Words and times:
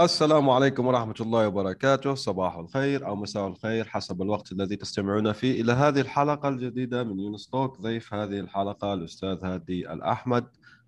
السلام 0.00 0.50
عليكم 0.50 0.86
ورحمة 0.86 1.14
الله 1.20 1.48
وبركاته. 1.48 2.14
صباح 2.14 2.56
الخير 2.56 3.06
أو 3.06 3.16
مساء 3.16 3.48
الخير 3.48 3.84
حسب 3.84 4.22
الوقت 4.22 4.52
الذي 4.52 4.76
تستمعون 4.76 5.32
فيه. 5.32 5.60
إلى 5.60 5.72
هذه 5.72 6.00
الحلقة 6.00 6.48
الجديدة 6.48 7.04
من 7.04 7.20
يونس 7.20 7.48
توك 7.48 7.80
ضيف 7.80 8.14
هذه 8.14 8.40
الحلقة 8.40 8.92
الأستاذ 8.92 9.44
هادي 9.44 9.92
الأحمد. 9.92 10.44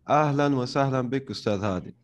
أهلا 0.09 0.57
وسهلا 0.57 1.01
بك 1.01 1.31
أستاذ 1.31 1.65
هادي. 1.65 1.97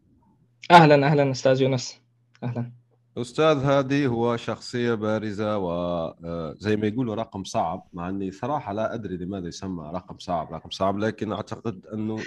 أهلا 0.70 1.06
أهلا 1.06 1.30
أستاذ 1.30 1.62
يونس. 1.62 2.00
أهلا. 2.42 2.72
أستاذ 3.18 3.64
هادي 3.64 4.06
هو 4.06 4.36
شخصية 4.36 4.95
بارزة 4.95 5.59
وزي 5.59 6.73
آه، 6.73 6.76
ما 6.76 6.86
يقولوا 6.86 7.14
رقم 7.14 7.45
صعب 7.45 7.88
مع 7.92 8.09
أني 8.09 8.32
صراحة 8.32 8.73
لا 8.73 8.95
أدري 8.95 9.16
لماذا 9.16 9.48
يسمى 9.48 9.90
رقم 9.95 10.18
صعب 10.18 10.52
رقم 10.52 10.70
صعب 10.70 10.98
لكن 10.98 11.32
أعتقد 11.32 11.86
أنه 11.86 12.18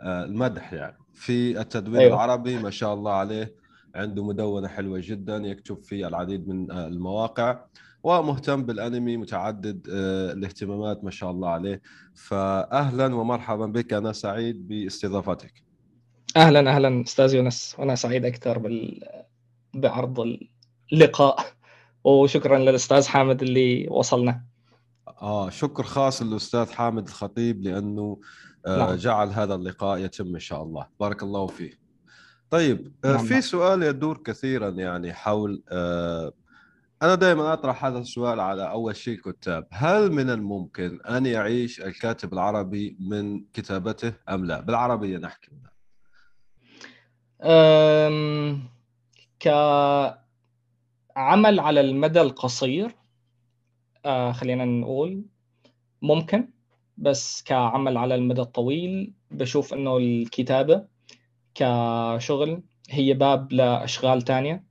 آه، 0.00 0.54
يعني. 0.72 0.96
في 1.14 1.60
التدوين 1.60 2.00
أيوة. 2.00 2.14
العربي 2.14 2.58
ما 2.58 2.70
شاء 2.70 2.94
الله 2.94 3.12
عليه 3.12 3.54
عنده 3.94 4.24
مدونة 4.24 4.68
حلوة 4.68 5.00
جدا 5.04 5.36
يكتب 5.36 5.82
في 5.82 6.06
العديد 6.06 6.48
من 6.48 6.70
آه، 6.70 6.86
المواقع 6.86 7.64
ومهتم 8.02 8.62
بالأنمي 8.62 9.16
متعدد 9.16 9.88
آه، 9.92 10.32
الاهتمامات 10.32 11.04
ما 11.04 11.10
شاء 11.10 11.30
الله 11.30 11.48
عليه. 11.48 11.82
فاهلا 12.14 13.14
ومرحبا 13.14 13.66
بك 13.66 13.92
أنا 13.92 14.12
سعيد 14.12 14.68
باستضافتك. 14.68 15.64
أهلا 16.36 16.76
أهلا 16.76 17.02
أستاذ 17.02 17.34
يونس. 17.34 17.76
وأنا 17.78 17.94
سعيد 17.94 18.24
أكثر 18.24 18.58
بال... 18.58 19.00
بعرض 19.74 20.38
اللقاء. 20.92 21.36
وشكرا 22.04 22.58
للأستاذ 22.58 23.06
حامد 23.06 23.42
اللي 23.42 23.88
وصلنا. 23.90 24.44
آه 25.22 25.50
شكر 25.50 25.82
خاص 25.82 26.22
للأستاذ 26.22 26.70
حامد 26.72 27.08
الخطيب 27.08 27.62
لأنه 27.62 28.20
نعم. 28.66 28.94
جعل 28.94 29.28
هذا 29.28 29.54
اللقاء 29.54 29.98
يتم 29.98 30.34
إن 30.34 30.40
شاء 30.40 30.62
الله. 30.62 30.86
بارك 31.00 31.22
الله 31.22 31.46
فيه 31.46 31.80
طيب 32.50 32.92
آه، 33.04 33.12
نعم. 33.12 33.24
في 33.24 33.40
سؤال 33.40 33.82
يدور 33.82 34.18
كثيرا 34.18 34.68
يعني 34.68 35.12
حول 35.12 35.62
آه، 35.68 36.32
أنا 37.02 37.14
دائما 37.14 37.52
أطرح 37.52 37.84
هذا 37.84 37.98
السؤال 37.98 38.40
على 38.40 38.70
أول 38.70 38.96
شيء 38.96 39.14
الكتاب 39.14 39.66
هل 39.70 40.12
من 40.12 40.30
الممكن 40.30 41.00
أن 41.00 41.26
يعيش 41.26 41.80
الكاتب 41.80 42.32
العربي 42.32 42.96
من 43.00 43.44
كتابته 43.52 44.12
أم 44.28 44.44
لا؟ 44.44 44.60
بالعربية 44.60 45.18
نحكي 45.18 45.50
أم... 47.42 48.68
كعمل 49.40 50.20
على 51.60 51.80
المدى 51.80 52.20
القصير 52.20 52.96
آه 54.04 54.32
خلينا 54.32 54.64
نقول 54.64 55.24
ممكن. 56.02 56.48
بس 57.00 57.42
كعمل 57.42 57.96
على 57.96 58.14
المدى 58.14 58.40
الطويل 58.40 59.12
بشوف 59.30 59.74
إنه 59.74 59.96
الكتابة 59.96 60.84
كشغل 61.54 62.62
هي 62.90 63.14
باب 63.14 63.52
لأشغال 63.52 64.22
تانية 64.22 64.64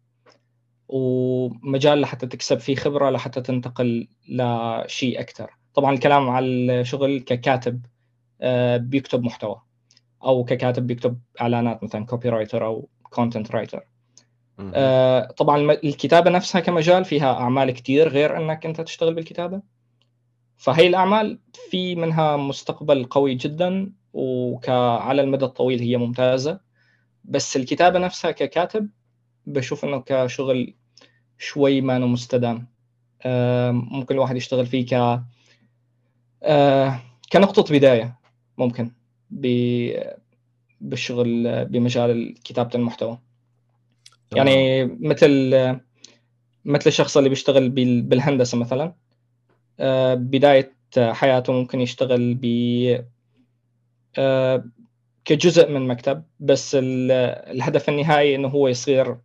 ومجال 0.87 2.01
لحتى 2.01 2.27
تكسب 2.27 2.59
فيه 2.59 2.75
خبرة 2.75 3.09
لحتى 3.09 3.41
تنتقل 3.41 4.07
لشيء 4.29 5.19
أكثر 5.19 5.49
طبعا 5.73 5.93
الكلام 5.93 6.29
على 6.29 6.45
الشغل 6.45 7.19
ككاتب 7.19 7.85
آه، 8.41 8.77
بيكتب 8.77 9.23
محتوى 9.23 9.61
أو 10.23 10.43
ككاتب 10.43 10.87
بيكتب 10.87 11.19
إعلانات 11.41 11.83
مثلا 11.83 12.05
copywriter 12.05 12.65
أو 12.65 12.89
content 13.03 13.51
writer 13.51 13.83
طبعا 15.37 15.71
الكتابة 15.71 16.29
نفسها 16.29 16.61
كمجال 16.61 17.05
فيها 17.05 17.33
أعمال 17.33 17.71
كثير 17.71 18.07
غير 18.09 18.37
إنك 18.37 18.65
أنت 18.65 18.81
تشتغل 18.81 19.13
بالكتابة. 19.13 19.61
فهي 20.59 20.87
الأعمال 20.87 21.39
في 21.69 21.95
منها 21.95 22.37
مستقبل 22.37 23.03
قوي 23.03 23.35
جدا 23.35 23.91
وعلى 24.13 25.21
المدى 25.21 25.45
الطويل 25.45 25.79
هي 25.79 25.97
ممتازة. 25.97 26.59
بس 27.23 27.57
الكتابة 27.57 27.99
نفسها 27.99 28.31
ككاتب 28.31 28.89
بشوف 29.45 29.85
إنه 29.85 30.03
كشغل 30.05 30.73
شوي 31.37 31.81
ما 31.81 31.99
مستدام. 31.99 32.67
ممكن 33.71 34.15
الواحد 34.15 34.35
يشتغل 34.35 34.65
فيه 34.65 34.85
ك 34.85 35.21
كنقطة 37.31 37.73
بداية 37.73 38.19
ممكن 38.57 38.91
بالشغل 40.81 41.65
بمجال 41.65 42.33
كتابة 42.43 42.69
المحتوى. 42.75 43.19
يعني 44.35 44.85
مثل 44.85 45.51
مثل 46.65 46.87
الشخص 46.87 47.17
اللي 47.17 47.29
بيشتغل 47.29 47.69
بالهندسة 48.01 48.57
مثلا. 48.57 48.93
بداية 50.13 50.75
حياته 50.97 51.53
ممكن 51.53 51.81
يشتغل 51.81 52.37
ب 52.41 52.45
كجزء 55.25 55.71
من 55.71 55.87
مكتب 55.87 56.23
بس 56.39 56.77
الهدف 56.79 57.89
النهائي 57.89 58.35
إنه 58.35 58.47
هو 58.47 58.67
يصير 58.67 59.17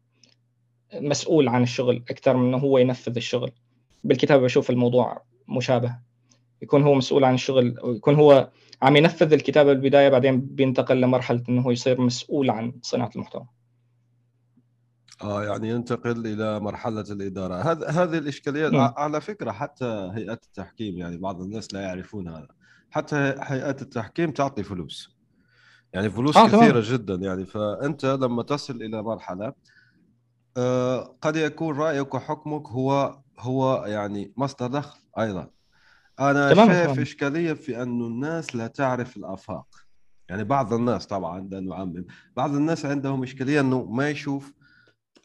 مسؤول 0.94 1.48
عن 1.48 1.62
الشغل 1.62 2.04
أكثر 2.10 2.36
من 2.36 2.48
إنه 2.48 2.56
هو 2.56 2.78
ينفذ 2.78 3.16
الشغل. 3.16 3.52
بالكتابة 4.04 4.42
بشوف 4.42 4.70
الموضوع 4.70 5.22
مشابه. 5.48 5.98
يكون 6.62 6.82
هو 6.82 6.94
مسؤول 6.94 7.24
عن 7.24 7.34
الشغل 7.34 7.76
ويكون 7.82 8.14
هو 8.14 8.50
عم 8.82 8.96
ينفذ 8.96 9.32
الكتابة 9.32 9.72
بالبداية 9.72 10.08
بعدين 10.08 10.40
بينتقل 10.40 11.00
لمرحلة 11.00 11.42
إنه 11.48 11.62
هو 11.62 11.70
يصير 11.70 12.00
مسؤول 12.00 12.50
عن 12.50 12.72
صناعة 12.82 13.10
المحتوى. 13.16 13.46
آه 15.24 15.44
يعني 15.44 15.68
ينتقل 15.68 16.26
إلى 16.26 16.60
مرحلة 16.60 17.00
الإدارة. 17.00 17.54
هذا 17.54 17.88
هذه 17.88 18.18
الإشكالية 18.18 18.68
م. 18.68 18.92
على 18.96 19.20
فكرة 19.20 19.52
حتى 19.52 20.10
هيئات 20.14 20.44
التحكيم 20.44 20.98
يعني 20.98 21.16
بعض 21.16 21.42
الناس 21.42 21.74
لا 21.74 21.80
يعرفون 21.80 22.28
هذا 22.28 22.48
حتى 22.90 23.34
هيئات 23.40 23.82
التحكيم 23.82 24.30
تعطي 24.30 24.62
فلوس. 24.62 25.16
يعني 25.92 26.10
فلوس 26.10 26.36
آه 26.36 26.46
كثيرة 26.46 26.80
طبعا. 26.80 26.96
جدا 26.96 27.14
يعني 27.14 27.44
فأنت 27.44 28.06
لما 28.06 28.42
تصل 28.42 28.82
إلى 28.82 29.02
مرحلة 29.02 29.52
آه 30.56 31.16
قد 31.20 31.36
يكون 31.36 31.76
رأيك 31.78 32.14
وحكمك 32.14 32.68
هو 32.68 33.18
هو 33.38 33.84
يعني 33.86 34.32
مصدر 34.36 34.66
دخل 34.66 34.98
أيضا. 35.18 35.50
أنا 36.20 36.54
شايف 36.54 36.98
إشكالية 36.98 37.52
في 37.52 37.82
انه 37.82 38.06
الناس 38.06 38.56
لا 38.56 38.66
تعرف 38.66 39.16
الآفاق. 39.16 39.66
يعني 40.28 40.44
بعض 40.44 40.72
الناس 40.72 41.06
طبعا 41.06 41.48
لا 41.50 41.60
نعمم 41.60 42.06
بعض 42.36 42.54
الناس 42.54 42.86
عندهم 42.86 43.22
إشكالية 43.22 43.60
إنه 43.60 43.84
ما 43.84 44.10
يشوف 44.10 44.52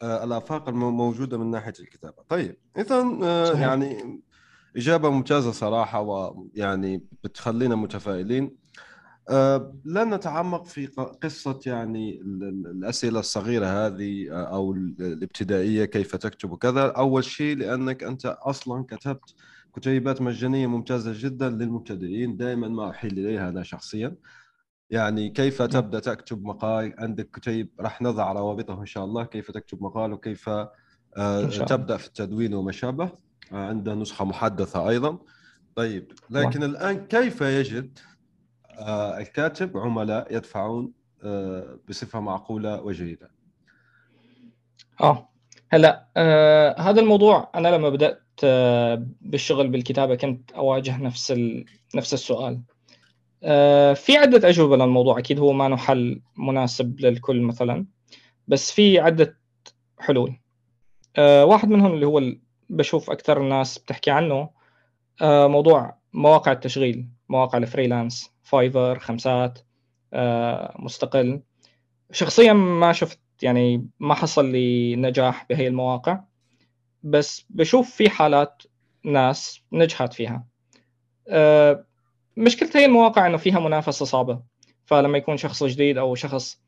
الآفاق 0.02 0.68
الموجوده 0.68 1.38
من 1.38 1.50
ناحية 1.50 1.72
الكتابة. 1.80 2.22
طيب 2.28 2.56
اذا 2.78 3.18
آه 3.22 3.52
يعني 3.52 4.20
إجابة 4.76 5.10
ممتازة 5.10 5.52
صراحة 5.52 6.00
ويعني 6.00 7.04
بتخلينا 7.24 7.74
متفائلين. 7.74 8.56
أه 9.28 9.74
لن 9.84 10.14
نتعمق 10.14 10.66
في 10.66 10.86
قصة 11.22 11.60
يعني 11.66 12.20
الأسئلة 12.70 13.20
الصغيرة 13.20 13.66
هذه 13.66 14.30
آه، 14.32 14.54
أو 14.54 14.72
الابتدائية 14.72 15.84
كيف 15.84 16.16
تكتب 16.16 16.50
وكذا 16.52 16.86
أول 16.86 17.24
شيء 17.24 17.56
لأنك 17.56 18.02
أنت 18.04 18.26
أصلا 18.26 18.84
كتبت 18.84 19.34
كتيبات 19.76 20.22
مجانية 20.22 20.66
ممتازة 20.66 21.12
جدا 21.16 21.48
للمبتدئين. 21.50 22.36
دائما 22.36 22.68
ما 22.68 22.90
أحيل 22.90 23.12
إليها 23.18 23.48
أنا 23.48 23.62
شخصيا. 23.62 24.16
يعني 24.90 25.30
كيف 25.30 25.62
نعم. 25.62 25.70
تبدأ 25.70 26.00
تكتب 26.00 26.44
مقال؟ 26.44 26.94
عندك 26.98 27.30
كتيب 27.30 27.68
راح 27.80 28.02
نضع 28.02 28.32
روابطه 28.32 28.80
إن 28.80 28.86
شاء 28.86 29.04
الله 29.04 29.24
كيف 29.24 29.50
تكتب 29.50 29.82
مقال 29.82 30.12
وكيف 30.12 30.48
آه، 31.16 31.44
تبدأ 31.46 31.96
في 31.96 32.06
التدوين 32.06 32.54
وما 32.54 32.72
شابه 32.72 33.12
آه، 33.52 33.66
عندنا 33.68 33.94
نسخة 33.94 34.24
محدثة 34.24 34.88
أيضا. 34.88 35.18
طيب 35.76 36.12
لكن 36.30 36.62
الآن 36.62 37.06
كيف 37.06 37.40
يجد 37.40 37.98
آه، 38.78 39.18
الكاتب 39.18 39.76
عملاء 39.76 40.36
يدفعون 40.36 40.92
آه، 41.24 41.78
بصفة 41.88 42.20
معقولة 42.20 42.82
وجيدة؟ 42.82 43.30
آه 45.00 45.28
هلا 45.70 46.06
آه 46.16 46.80
هذا 46.80 47.00
الموضوع 47.00 47.50
أنا 47.54 47.68
لما 47.68 47.88
بدأت 47.88 48.22
آه 48.44 49.06
بالشغل 49.20 49.68
بالكتابة 49.68 50.14
كنت 50.14 50.52
أواجه 50.52 51.02
نفس 51.02 51.30
ال... 51.30 51.64
نفس 51.94 52.14
السؤال. 52.14 52.54
آه 52.54 52.69
في 53.94 54.16
عدة 54.16 54.48
أجوبة 54.48 54.76
للموضوع. 54.76 55.18
أكيد 55.18 55.38
هو 55.38 55.52
ما 55.52 55.76
حل 55.76 56.22
مناسب 56.36 57.00
للكل 57.00 57.40
مثلا 57.40 57.86
بس 58.48 58.72
في 58.72 58.98
عدة 58.98 59.38
حلول. 59.98 60.36
آه 61.16 61.44
واحد 61.44 61.68
منهم 61.68 61.92
اللي 61.94 62.06
هو. 62.06 62.22
بشوف 62.70 63.10
أكثر 63.10 63.40
الناس 63.40 63.78
بتحكي 63.78 64.10
عنه 64.10 64.50
آه 65.22 65.46
موضوع 65.46 65.98
مواقع 66.12 66.52
التشغيل 66.52 67.08
مواقع 67.28 67.58
ال 67.58 67.65
freelance 67.65 68.30
فايفر 68.42 68.98
خمسات 68.98 69.58
آه، 70.12 70.76
مستقل. 70.78 71.40
شخصيا 72.12 72.52
ما 72.52 72.92
شفت 72.92 73.20
يعني 73.42 73.88
ما 74.00 74.14
حصل 74.14 74.52
لي 74.52 74.96
نجاح 74.96 75.46
بهي 75.50 75.66
المواقع 75.68 76.20
بس 77.02 77.46
بشوف 77.50 77.90
في 77.90 78.10
حالات 78.10 78.62
ناس 79.04 79.62
نجحت 79.72 80.12
فيها. 80.12 80.44
مشكلة 82.36 82.70
هي 82.74 82.84
المواقع 82.84 83.26
إنه 83.26 83.36
فيها 83.36 83.60
منافسة 83.60 84.04
صعبة. 84.04 84.42
فلما 84.84 85.18
يكون 85.18 85.36
شخص 85.36 85.64
جديد 85.64 85.98
أو 85.98 86.14
شخص 86.14 86.60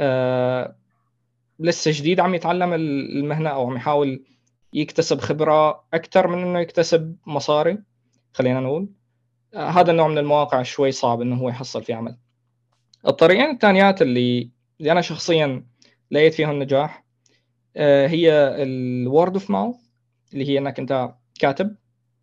أه 0.00 0.76
لسه 1.58 1.90
جديد 1.94 2.20
عم 2.20 2.34
يتعلم 2.34 2.72
المهنة 2.72 3.50
أو 3.50 3.66
عم 3.66 3.76
يحاول 3.76 4.24
يكتسب 4.72 5.20
خبرة 5.20 5.84
أكثر 5.94 6.28
من 6.28 6.42
إنه 6.42 6.60
يكتسب 6.60 7.16
مصاري 7.26 7.78
خلينا 8.32 8.60
نقول 8.60 8.88
أه 9.54 9.68
هذا 9.68 9.90
النوع 9.90 10.08
من 10.08 10.18
المواقع 10.18 10.62
شوي 10.62 10.92
صعب 10.92 11.20
إنه 11.20 11.36
هو 11.36 11.48
يحصل 11.48 11.82
فيه 11.84 11.94
عمل. 11.94 12.16
الطريقين 13.06 13.50
الثانيات 13.50 14.02
اللي 14.02 14.50
اللي 14.80 14.92
أنا 14.92 15.00
شخصيا 15.00 15.66
لقيت 16.10 16.34
فيهم 16.34 16.62
نجاح 16.62 17.04
آه، 17.76 18.06
هي 18.06 18.32
ال 18.62 18.76
word 18.76 19.32
of 19.32 19.50
mouth 19.50 19.76
اللي 20.32 20.48
هي 20.48 20.58
إنك 20.58 20.78
أنت 20.78 21.14
كاتب 21.40 21.76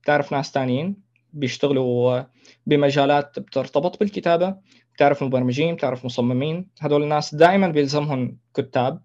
تعرف 0.06 0.32
ناس 0.32 0.52
ثانيين 0.52 0.98
بيشتغلوا 1.34 2.24
بمجالات 2.66 3.40
بترتبط 3.40 4.00
بالكتابة 4.00 4.56
بتعرف 4.96 5.24
مبرمجين 5.24 5.76
بتعرف 5.76 6.06
مصممين 6.06 6.70
هذول 6.80 7.04
الناس 7.04 7.36
دائما 7.36 7.68
بيلزمهم 7.68 8.38
كتاب 8.54 9.02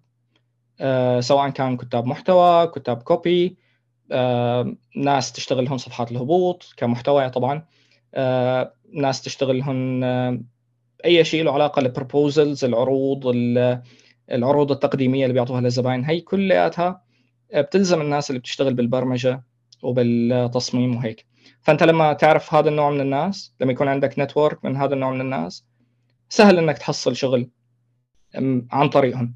آه، 0.79 1.19
سواء 1.19 1.49
كان 1.49 1.77
كتاب 1.77 2.05
محتوى 2.05 2.67
كتاب 2.67 3.03
copy 3.03 3.57
آه، 4.11 4.75
ناس 4.95 5.31
تشتغل 5.31 5.65
لهم 5.65 5.77
صفحات 5.77 6.11
الهبوط 6.11 6.73
كمحتوى 6.77 7.29
طبعا 7.29 7.65
ناس 8.93 9.21
تشتغل 9.21 9.57
لهم 9.57 10.03
أي 11.05 11.23
شيء 11.23 11.43
له 11.43 11.53
علاقة 11.53 11.79
ال 11.79 11.88
proposals 11.88 12.65
العروض 12.65 13.21
العروض 14.31 14.71
التقديمية 14.71 15.23
اللي 15.23 15.33
بيعطوها 15.33 15.61
للزباين 15.61 16.05
هي 16.05 16.21
كلياتها 16.21 17.01
بتلزم 17.55 18.01
الناس 18.01 18.29
اللي 18.29 18.39
بتشتغل 18.39 18.73
بالبرمجة 18.73 19.43
وبالتصميم 19.81 20.95
وهيك. 20.95 21.25
فأنت 21.61 21.83
لما 21.83 22.13
تعرف 22.13 22.53
هذا 22.53 22.69
النوع 22.69 22.89
من 22.89 23.01
الناس 23.01 23.55
لما 23.61 23.71
يكون 23.71 23.87
عندك 23.87 24.19
network 24.19 24.65
من 24.65 24.77
هذا 24.77 24.93
النوع 24.93 25.11
من 25.11 25.21
الناس 25.21 25.65
سهل 26.29 26.57
إنك 26.57 26.77
تحصل 26.77 27.15
شغل 27.15 27.49
عن 28.71 28.89
طريقهم. 28.89 29.35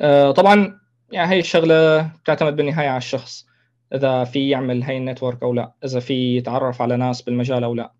آه، 0.00 0.30
طبعا 0.30 0.80
يعني 1.12 1.30
هي 1.30 1.38
الشغلة 1.38 2.02
بتعتمد 2.02 2.56
بالنهاية 2.56 2.88
على 2.88 2.98
الشخص 2.98 3.46
إذا 3.94 4.24
في 4.24 4.48
يعمل 4.48 4.82
هاي 4.82 4.96
النتورك 4.96 5.42
أو 5.42 5.54
لا 5.54 5.72
إذا 5.84 6.00
في 6.00 6.36
يتعرف 6.36 6.82
على 6.82 6.96
ناس 6.96 7.22
بالمجال 7.22 7.64
أو 7.64 7.74
لا. 7.74 7.92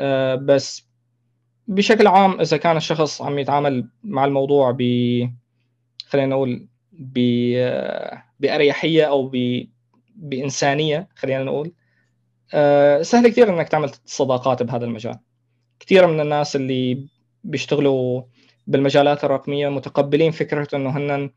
آه، 0.00 0.34
بس 0.34 0.88
بشكل 1.68 2.06
عام 2.06 2.40
إذا 2.40 2.56
كان 2.56 2.76
الشخص 2.76 3.22
عم 3.22 3.38
يتعامل 3.38 3.88
مع 4.04 4.24
الموضوع 4.24 4.76
ب 4.78 4.82
خلينا 6.06 6.26
نقول 6.26 6.68
ب 6.92 7.18
بأريحية 8.40 9.04
أو 9.04 9.28
ب 9.28 9.66
بإنسانية 10.14 11.08
خلينا 11.16 11.44
نقول. 11.44 11.72
آه، 12.54 13.02
سهل 13.02 13.28
كثير 13.28 13.48
إنك 13.48 13.68
تعمل 13.68 13.90
صداقات 14.04 14.62
بهذا 14.62 14.84
المجال. 14.84 15.18
كثير 15.80 16.06
من 16.06 16.20
الناس 16.20 16.56
اللي 16.56 17.06
بيشتغلوا 17.44 18.22
بالمجالات 18.66 19.24
الرقمية 19.24 19.68
متقبلين 19.68 20.30
فكرة 20.32 20.76
إنه 20.76 20.90
هن 20.90 21.30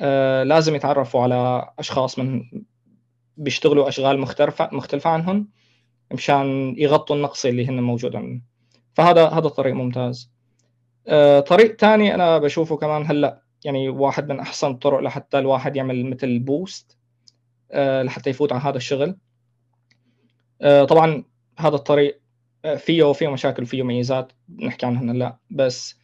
آه، 0.00 0.42
لازم 0.42 0.74
يتعرفوا 0.74 1.22
على 1.22 1.70
أشخاص 1.78 2.18
من 2.18 2.42
بيشتغلوا 3.36 3.88
أشغال 3.88 4.18
مختلفه 4.18 4.68
مختلفة 4.72 5.10
عنهم 5.10 5.48
مشان 6.12 6.74
يغطوا 6.78 7.16
النقص 7.16 7.44
اللي 7.44 7.66
هن 7.66 7.82
موجود 7.82 8.16
عندهم. 8.16 8.42
فهذا 8.94 9.28
هذا 9.28 9.48
طريق 9.48 9.74
ممتاز. 9.74 10.32
آه، 11.06 11.40
طريق 11.40 11.80
ثاني 11.80 12.14
أنا 12.14 12.38
بشوفه 12.38 12.76
كمان 12.76 13.06
هلأ 13.06 13.42
يعني 13.64 13.88
واحد 13.88 14.28
من 14.32 14.40
أحسن 14.40 14.70
الطرق 14.70 15.00
لحتى 15.00 15.38
الواحد 15.38 15.76
يعمل 15.76 16.10
مثل 16.10 16.38
بوست 16.38 16.98
لحتى 17.74 18.30
يفوت 18.30 18.52
على 18.52 18.62
هذا 18.62 18.76
الشغل. 18.76 19.16
آه، 20.62 20.84
طبعا 20.84 21.24
هذا 21.58 21.74
الطريق 21.74 22.20
فيه 22.76 23.02
وفيه 23.02 23.28
مشاكل 23.32 23.62
وفيه 23.62 23.82
ميزات 23.82 24.32
نحكي 24.58 24.86
عنها 24.86 25.12
هلا 25.12 25.36
بس 25.50 25.98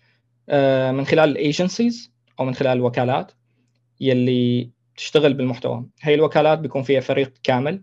من 0.93 1.05
خلال 1.05 1.31
ال 1.31 1.40
agencies 1.40 2.13
أو 2.41 2.45
من 2.45 2.55
خلال 2.55 2.77
الوكالات 2.77 3.33
يلي 4.01 4.71
تشتغل 4.97 5.35
بالمحتوى. 5.35 5.87
هي 6.01 6.15
الوكالات 6.15 6.59
بيكون 6.59 6.83
فيها 6.83 7.01
فريق 7.01 7.33
كامل 7.43 7.83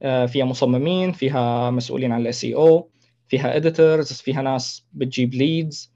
فيها 0.00 0.44
مصممين 0.44 1.12
فيها 1.12 1.70
مسؤولين 1.70 2.12
عن 2.12 2.20
ال 2.20 2.44
SEO 2.44 2.90
فيها 3.28 3.56
editors 3.56 4.12
فيها 4.12 4.42
ناس 4.42 4.86
بتجيب 4.92 5.34
leads 5.34 5.92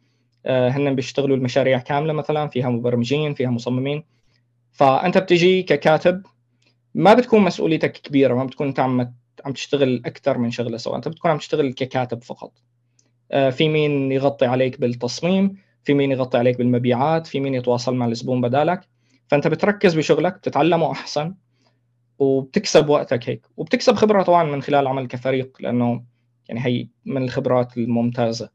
آه، 0.47 0.69
هن 0.69 0.95
بيشتغلوا 0.95 1.37
المشاريع 1.37 1.79
كاملة 1.79 2.13
مثلا 2.13 2.49
فيها 2.49 2.69
مبرمجين 2.69 3.35
فيها 3.35 3.51
مصممين. 3.51 4.05
فأنت 4.73 5.19
بتجي 5.19 5.63
ككاتب 5.63 6.23
ما 6.95 7.15
بتكون 7.15 7.41
مسؤوليتك 7.43 7.93
كبيرة 7.93 8.35
ما 8.35 8.45
بتكون 8.45 8.67
انت 8.67 8.81
عم 8.81 9.15
عم 9.45 9.53
تشتغل 9.53 10.03
أكثر 10.07 10.39
من 10.39 10.51
شغلة 10.51 10.77
سوا 10.77 10.97
انت 10.97 11.09
بتكون 11.09 11.31
عم 11.31 11.39
تشتغل 11.39 11.73
ككاتب 11.73 12.23
فقط. 12.23 12.53
آه، 13.33 13.51
في 13.51 13.69
مين 13.69 14.13
يغطي 14.13 14.47
عليك 14.47 14.81
بالتصميم 14.81 15.57
في 15.85 15.95
مين 15.95 16.13
يغطي 16.13 16.39
عليك 16.39 16.59
بالمبيعات 16.59 17.27
في 17.27 17.41
مين 17.41 17.55
يتواصل 17.55 17.95
مع 17.95 18.07
الزبون 18.07 18.41
بدالك. 18.41 18.89
فأنت 19.29 19.49
بتركز 19.49 19.95
بشغلك 19.95 20.35
بتتعلمه 20.35 20.93
أحسن 20.93 21.35
وبتكسب 22.19 22.89
وقتك 22.89 23.29
هيك. 23.29 23.47
وبتكسب 23.57 23.95
خبرة 23.95 24.23
طبعا 24.23 24.45
من 24.45 24.63
خلال 24.63 24.87
عمل 24.87 25.07
كفريق 25.07 25.57
لأنه 25.61 26.05
يعني 26.49 26.67
هي 26.67 26.89
من 27.05 27.23
الخبرات 27.23 27.77
الممتازة 27.77 28.51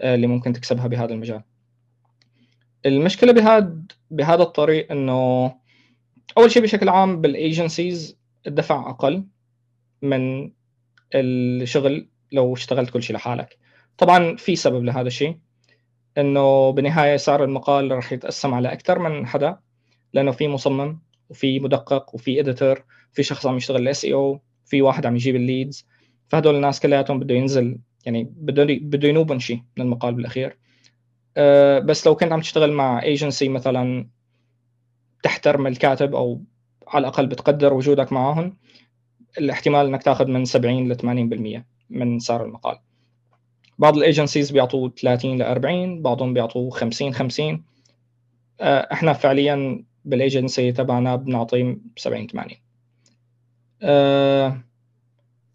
آه، 0.00 0.14
اللي 0.14 0.26
ممكن 0.26 0.52
تكسبها 0.52 0.86
بهذا 0.86 1.14
المجال. 1.14 1.42
المشكلة 2.86 3.32
بهذا 3.32 3.76
بهذا 4.10 4.42
الطريق 4.42 4.92
إنه 4.92 5.52
أول 6.38 6.50
شيء 6.50 6.62
بشكل 6.62 6.88
عام 6.88 7.20
بال 7.20 7.39
agencies 7.39 8.16
الدفع 8.46 8.90
أقل 8.90 9.24
من 10.02 10.50
الشغل 11.14 12.08
لو 12.32 12.54
اشتغلت 12.54 12.90
كل 12.90 13.02
شيء 13.02 13.16
لحالك. 13.16 13.58
طبعا 13.98 14.36
في 14.36 14.56
سبب 14.56 14.84
لهذا 14.84 15.06
الشيء 15.06 15.38
إنه 16.18 16.70
بالنهاية 16.70 17.16
سعر 17.16 17.44
المقال 17.44 17.90
راح 17.90 18.12
يتقسم 18.12 18.54
على 18.54 18.72
أكثر 18.72 18.98
من 18.98 19.26
حدا 19.26 19.58
لأنه 20.12 20.30
في 20.30 20.48
مصمم 20.48 20.98
وفي 21.30 21.60
مدقق 21.60 22.14
وفي 22.14 22.40
editor 22.40 22.84
في 23.12 23.22
شخص 23.22 23.46
عم 23.46 23.56
يشتغل 23.56 23.82
ال 23.82 24.04
SEO 24.04 24.40
في 24.64 24.82
واحد 24.82 25.06
عم 25.06 25.16
يجيب 25.16 25.36
ال 25.36 25.44
leads 25.44 25.86
فهدول 26.28 26.54
الناس 26.54 26.80
كلياتهم 26.80 27.18
بده 27.18 27.34
ينزل 27.34 27.78
يعني 28.06 28.32
بده 28.36 28.64
بده 28.64 29.08
ينوبن 29.08 29.38
شيء 29.38 29.62
من 29.76 29.84
المقال 29.84 30.14
بالأخير. 30.14 30.58
أه 31.36 31.78
بس 31.78 32.06
لو 32.06 32.16
كنت 32.16 32.32
عم 32.32 32.40
تشتغل 32.40 32.72
مع 32.72 33.02
ايجنسي 33.02 33.48
مثلا 33.48 34.08
تحترم 35.24 35.66
الكاتب 35.66 36.14
أو 36.14 36.40
على 36.88 37.02
الأقل 37.02 37.26
بتقدر 37.26 37.74
وجودك 37.74 38.12
معهم 38.12 38.56
الاحتمال 39.38 39.86
إنك 39.86 40.02
تأخذ 40.02 40.26
من 40.26 40.44
70 40.44 40.92
ل 40.92 40.96
80% 41.60 41.62
من 41.90 42.18
سعر 42.18 42.44
المقال. 42.44 42.78
بعض 43.78 43.96
ال 43.96 44.02
agencies 44.02 44.50
بيعطوا 44.50 44.88
30 44.88 45.38
ل 45.38 45.42
40 45.42 46.02
بعضهم 46.02 46.34
بيعطوا 46.34 46.70
50 46.70 47.14
50 47.14 47.64
أه 48.60 48.88
إحنا 48.92 49.12
فعليا 49.12 49.84
بالايجنسي 50.04 50.72
تبعنا 50.72 51.16
بنعطي 51.16 51.78
70 51.96 52.26
80 52.26 52.50
أه 53.82 54.60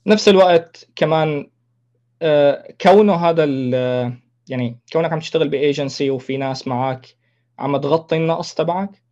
نفس 0.08 0.30
الوقت 0.30 0.88
كمان 0.96 1.50
آه، 2.22 2.74
كونه 2.82 3.16
هذا 3.16 3.46
يعني 4.50 4.80
كونك 4.94 5.14
عم 5.14 5.20
تشتغل 5.20 5.50
بايجنسي 5.50 6.10
وفي 6.10 6.38
ناس 6.38 6.68
معك 6.68 7.16
عم 7.60 7.78
تغطي 7.78 8.18
النقص 8.18 8.54
تبعك 8.54 9.09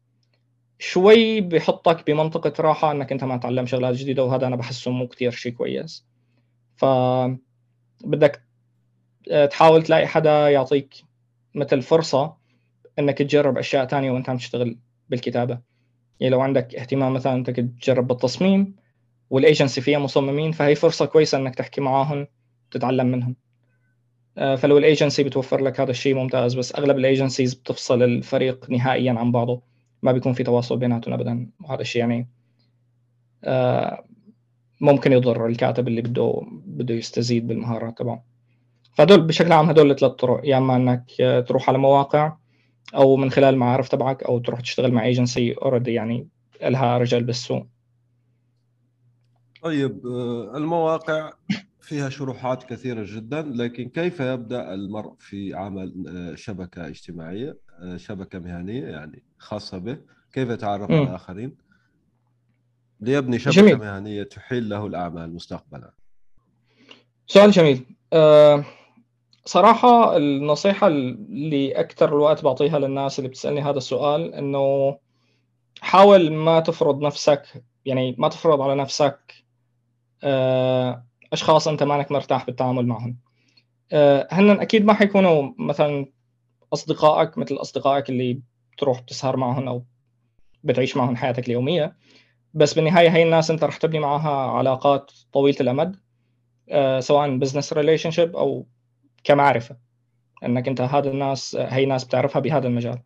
شوي 0.79 1.41
بحطك 1.41 2.07
بمنطقة 2.07 2.53
راحة 2.59 2.91
إنك 2.91 3.11
أنت 3.11 3.23
ما 3.23 3.37
تعلم 3.37 3.65
شغلات 3.65 3.95
جديدة 3.95 4.23
وهذا 4.23 4.47
أنا 4.47 4.55
بحسه 4.55 4.91
مو 4.91 5.07
كتير 5.07 5.31
شيء 5.31 5.51
كويس. 5.51 6.05
ف 6.75 6.85
بدك 8.05 8.43
آه، 9.31 9.45
تحاول 9.45 9.83
تلاقي 9.83 10.07
حدا 10.07 10.49
يعطيك 10.49 10.95
مثل 11.55 11.81
فرصة 11.81 12.37
إنك 12.99 13.17
تجرب 13.17 13.57
أشياء 13.57 13.85
تانية 13.85 14.11
وأنت 14.11 14.29
عم 14.29 14.37
تشتغل 14.37 14.77
بالكتابة. 15.09 15.59
يعني 16.19 16.31
لو 16.31 16.41
عندك 16.41 16.75
اهتمام 16.75 17.13
مثلا 17.13 17.33
انك 17.33 17.55
تجرب 17.81 18.07
بالتصميم 18.07 18.75
والايجنسي 19.29 19.81
فيها 19.81 19.99
مصممين 19.99 20.51
فهي 20.51 20.75
فرصة 20.75 21.05
كويسة 21.05 21.37
إنك 21.37 21.55
تحكي 21.55 21.81
معاهم 21.81 22.27
تتعلم 22.71 23.07
منهم. 23.07 23.35
آه، 24.37 24.55
فلو 24.55 24.77
الايجنسي 24.77 25.23
بتوفر 25.23 25.61
لك 25.63 25.79
هذا 25.79 25.91
الشيء 25.91 26.15
ممتاز 26.15 26.53
بس 26.53 26.75
أغلب 26.75 26.97
ال 26.97 27.03
agencies 27.03 27.53
بتفصل 27.53 28.03
الفريق 28.03 28.69
نهائيا 28.69 29.13
عن 29.13 29.31
بعضه. 29.31 29.61
ما 30.07 30.13
بيكون 30.13 30.33
في 30.33 30.43
تواصل 30.43 30.77
بيناتهم 30.77 31.13
ابدا 31.13 31.49
وهذا 31.59 31.81
الشيء 31.81 31.99
يعني 31.99 32.27
آه، 33.43 34.03
ممكن 34.81 35.11
يضر 35.11 35.45
الكاتب 35.45 35.87
اللي 35.87 36.01
بده 36.01 36.41
بده 36.65 36.93
يستزيد 36.93 37.47
بالمهارات 37.47 37.97
تبعه. 37.97 38.23
فهدول 38.93 39.21
بشكل 39.21 39.51
عام 39.51 39.69
هدول 39.69 39.91
الثلاث 39.91 40.11
طرق 40.11 40.41
يا 40.43 40.57
إما 40.57 40.75
إنك 40.75 41.05
تروح 41.47 41.69
على 41.69 41.77
مواقع 41.77 42.37
أو 42.95 43.15
من 43.15 43.31
خلال 43.31 43.53
المعارف 43.53 43.89
تبعك 43.89 44.23
أو 44.23 44.39
تروح 44.39 44.61
تشتغل 44.61 44.91
مع 44.91 45.05
agency 45.05 45.53
already 45.53 45.93
يعني 45.93 46.27
لها 46.61 46.97
رجل 46.97 47.23
بالسوق. 47.23 47.67
طيب 49.63 50.07
آه، 50.07 50.57
المواقع 50.57 51.33
فيها 51.81 52.09
شروحات 52.09 52.63
كثيرة 52.63 53.05
جدا 53.07 53.41
لكن 53.41 53.89
كيف 53.89 54.19
يبدأ 54.19 54.73
المرء 54.73 55.13
في 55.19 55.53
عمل 55.53 56.05
آه، 56.07 56.35
شبكة 56.35 56.87
اجتماعية؟ 56.87 57.57
شبكة 57.95 58.39
مهنية 58.39 58.85
يعني 58.85 59.23
خاصة 59.37 59.77
به. 59.77 59.97
كيف 60.33 60.49
يتعرف 60.49 60.91
على 60.91 61.03
الآخرين؟ 61.03 61.57
ليبني 62.99 63.39
شبكة 63.39 63.61
جميل. 63.61 63.77
مهنية 63.77 64.23
تحيل 64.23 64.69
له 64.69 64.85
الأعمال 64.85 65.33
مستقبلا. 65.33 65.93
سؤال 67.27 67.51
جميل. 67.51 67.85
أه 68.13 68.63
صراحة 69.45 70.17
النصيحة 70.17 70.87
اللي 70.87 71.79
أكثر 71.79 72.09
الوقت 72.15 72.43
بعطيها 72.43 72.79
للناس 72.79 73.19
اللي 73.19 73.29
بتسألني 73.29 73.61
هذا 73.61 73.77
السؤال 73.77 74.33
إنه 74.33 74.97
حاول 75.81 76.33
ما 76.33 76.59
تفرض 76.59 77.01
نفسك 77.01 77.63
يعني 77.85 78.15
ما 78.17 78.27
تفرض 78.27 78.61
على 78.61 78.75
نفسك 78.75 79.33
أه 80.23 81.05
أشخاص 81.33 81.67
أنت 81.67 81.83
مانك 81.83 82.11
مرتاح 82.11 82.45
بالتعامل 82.45 82.87
معهم. 82.87 83.17
أه 83.91 84.27
هن 84.31 84.49
أكيد 84.49 84.85
ما 84.85 84.93
حيكونوا 84.93 85.53
مثلا 85.59 86.05
أصدقائك 86.73 87.37
مثل 87.37 87.55
أصدقائك 87.55 88.09
اللي 88.09 88.41
بتروح 88.73 89.01
بتسهر 89.01 89.37
معهم 89.37 89.67
أو 89.67 89.83
بتعيش 90.63 90.97
معهم 90.97 91.15
حياتك 91.15 91.47
اليومية. 91.47 91.95
بس 92.53 92.73
بالنهاية 92.73 93.09
هي 93.09 93.23
الناس 93.23 93.51
أنت 93.51 93.63
رح 93.63 93.77
تبني 93.77 93.99
معها 93.99 94.51
علاقات 94.51 95.11
طويلة 95.33 95.57
الأمد 95.61 95.95
آه، 96.69 96.99
سواء 96.99 97.37
business 97.37 97.73
relationship 97.73 98.35
أو 98.35 98.67
كمعرفة 99.23 99.77
إنك 100.43 100.67
أنت 100.67 100.81
هذا 100.81 101.09
الناس 101.09 101.55
هي 101.55 101.85
ناس 101.85 102.03
بتعرفها 102.03 102.39
بهذا 102.39 102.67
المجال. 102.67 102.99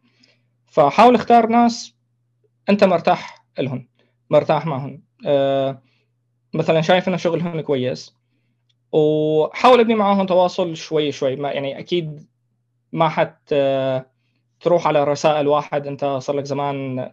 فحاول 0.65 1.15
اختار 1.15 1.47
ناس 1.47 1.95
أنت 2.69 2.83
مرتاح 2.83 3.45
لهم 3.59 3.89
مرتاح 4.29 4.65
معهم. 4.65 5.03
آه، 5.25 5.81
مثلا 6.53 6.81
شايف 6.81 7.07
إنه 7.07 7.17
شغلهم 7.17 7.61
كويس 7.61 8.15
وحاول 8.91 9.79
ابني 9.79 9.95
معاهم 9.95 10.25
تواصل 10.25 10.75
شوي 10.77 11.11
شوي. 11.11 11.35
ما 11.35 11.51
يعني 11.51 11.79
أكيد 11.79 12.30
ما 12.91 13.09
حت 13.09 13.53
تروح 14.61 14.87
على 14.87 15.03
رسائل 15.03 15.47
واحد 15.47 15.87
انت 15.87 16.05
صار 16.05 16.35
لك 16.35 16.45
زمان 16.45 17.11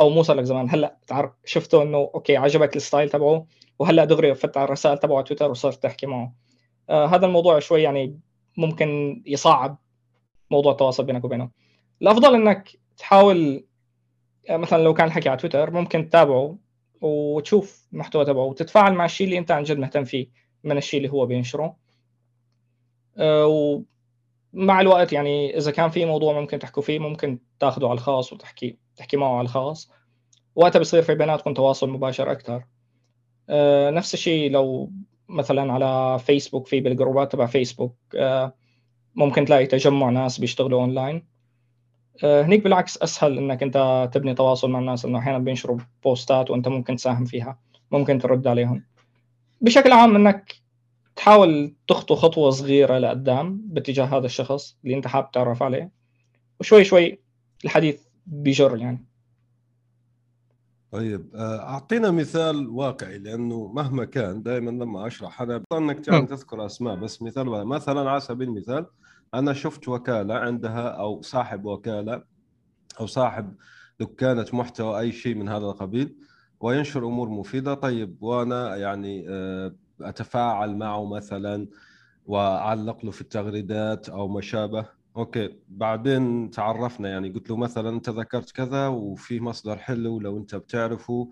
أو 0.00 0.10
مو 0.10 0.22
صار 0.22 0.36
لك 0.36 0.44
زمان 0.44 0.70
هلأ 0.70 0.96
تعرف 1.06 1.30
شفته 1.44 1.82
إنه 1.82 2.10
okay 2.14 2.36
عجبك 2.36 2.76
ال 2.76 2.82
style 2.82 3.10
تبعه 3.10 3.46
وهلأ 3.78 4.04
دغري 4.04 4.34
فتح 4.34 4.60
الرسائل 4.60 4.98
تبعه 4.98 5.22
تويتر 5.22 5.50
وصرت 5.50 5.82
تحكي 5.82 6.06
معه. 6.06 6.32
آه 6.90 7.06
هذا 7.06 7.26
الموضوع 7.26 7.58
شوي 7.58 7.82
يعني 7.82 8.20
ممكن 8.56 9.22
يصعب 9.26 9.78
موضوع 10.50 10.72
التواصل 10.72 11.04
بينك 11.04 11.24
وبينه. 11.24 11.50
الأفضل 12.02 12.34
إنك 12.34 12.68
تحاول 12.98 13.66
آه، 14.50 14.56
مثلا 14.56 14.82
لو 14.82 14.94
كان 14.94 15.06
الحكي 15.06 15.28
على 15.28 15.38
تويتر 15.38 15.70
ممكن 15.70 16.08
تتابعه 16.08 16.58
وتشوف 17.00 17.88
المحتوى 17.92 18.24
تبعه 18.24 18.44
وتتفاعل 18.44 18.94
مع 18.94 19.04
الشيء 19.04 19.26
اللي 19.26 19.38
أنت 19.38 19.50
عن 19.50 19.62
جد 19.62 19.78
مهتم 19.78 20.04
فيه 20.04 20.28
من 20.64 20.76
الشيء 20.76 21.00
اللي 21.00 21.12
هو 21.12 21.26
بينشره. 21.26 21.76
آه 23.18 23.82
ومع 24.56 24.80
الوقت 24.80 25.12
يعني 25.12 25.56
إذا 25.56 25.70
كان 25.70 25.90
في 25.90 26.04
موضوع 26.04 26.40
ممكن 26.40 26.58
تحكوا 26.58 26.82
فيه 26.82 26.98
ممكن 26.98 27.38
تاخذه 27.60 27.84
على 27.84 27.94
الخاص 27.94 28.32
وتحكي 28.32 28.78
تحكي 28.96 29.16
معه 29.16 29.36
على 29.38 29.44
الخاص. 29.44 29.90
وقتها 30.54 30.78
بصير 30.78 31.02
في 31.02 31.14
بيناتكم 31.14 31.54
تواصل 31.54 31.90
مباشر 31.90 32.32
أكثر 32.32 32.64
أه 33.50 33.90
نفس 33.90 34.14
الشيء 34.14 34.50
لو 34.50 34.92
مثلا 35.28 35.72
على 35.72 36.18
فيسبوك 36.18 36.66
في 36.66 36.80
بالجروبات 36.80 37.32
تبع 37.32 37.46
فيسبوك 37.46 37.96
أه 38.14 38.54
ممكن 39.14 39.44
تلاقي 39.44 39.66
تجمع 39.66 40.10
ناس 40.10 40.38
بيشتغلوا 40.38 40.80
اونلاين 40.80 41.26
أه 42.24 42.42
هنيك 42.42 42.64
بالعكس 42.64 43.02
أسهل 43.02 43.38
إنك 43.38 43.62
أنت 43.62 44.08
تبني 44.12 44.34
تواصل 44.34 44.70
مع 44.70 44.78
الناس 44.78 45.04
إنه 45.04 45.18
أحيانا 45.18 45.38
بينشروا 45.38 45.78
بوستات 46.04 46.50
وأنت 46.50 46.68
ممكن 46.68 46.96
تساهم 46.96 47.24
فيها 47.24 47.58
ممكن 47.90 48.18
ترد 48.18 48.46
عليهم. 48.46 48.84
بشكل 49.60 49.92
عام 49.92 50.16
إنك 50.16 50.65
تحاول 51.26 51.74
تخطو 51.88 52.14
خطوة 52.14 52.50
صغيرة 52.50 52.98
لقدام 52.98 53.60
باتجاه 53.64 54.04
هذا 54.04 54.26
الشخص 54.26 54.78
اللي 54.84 54.96
انت 54.96 55.06
حابب 55.06 55.30
تعرف 55.30 55.62
عليه 55.62 55.90
وشوي 56.60 56.84
شوي 56.84 57.20
الحديث 57.64 58.02
بيجر 58.26 58.76
يعني. 58.76 59.06
طيب 60.92 61.30
آه، 61.34 61.58
أعطينا 61.58 62.10
مثال 62.10 62.68
واقعي 62.68 63.18
لأنه 63.18 63.66
مهما 63.66 64.04
كان 64.04 64.42
دائما 64.42 64.70
لما 64.70 65.06
أشرح 65.06 65.42
أنا 65.42 65.62
إنك 65.72 66.08
يعني 66.08 66.26
تذكر 66.26 66.66
أسماء 66.66 66.96
بس 66.96 67.22
مثال 67.22 67.66
مثلا 67.66 68.10
على 68.10 68.20
سبيل 68.20 68.48
المثال 68.48 68.86
أنا 69.34 69.52
شفت 69.52 69.88
وكالة 69.88 70.34
عندها 70.34 70.88
أو 70.88 71.22
صاحب 71.22 71.64
وكالة 71.64 72.22
أو 73.00 73.06
صاحب 73.06 73.54
دكانة 74.00 74.46
محتوى 74.52 75.00
أي 75.00 75.12
شيء 75.12 75.34
من 75.34 75.48
هذا 75.48 75.66
القبيل 75.66 76.16
وينشر 76.60 77.06
أمور 77.06 77.28
مفيدة. 77.28 77.74
طيب 77.74 78.16
وأنا 78.20 78.76
يعني 78.76 79.26
آه، 79.28 79.72
أتفاعل 80.00 80.76
معه 80.76 81.04
مثلا 81.04 81.68
وأعلق 82.26 83.04
له 83.04 83.10
في 83.10 83.20
التغريدات 83.20 84.08
أو 84.08 84.28
ما 84.28 84.40
شابه. 84.40 84.86
أوكي 85.16 85.56
بعدين 85.68 86.50
تعرفنا 86.50 87.08
يعني 87.08 87.28
قلت 87.28 87.50
له 87.50 87.56
مثلا 87.56 87.88
أنت 87.88 88.10
ذكرت 88.10 88.50
كذا 88.50 88.88
وفي 88.88 89.40
مصدر 89.40 89.76
حلو 89.76 90.20
لو 90.20 90.38
أنت 90.38 90.54
بتعرفه 90.54 91.30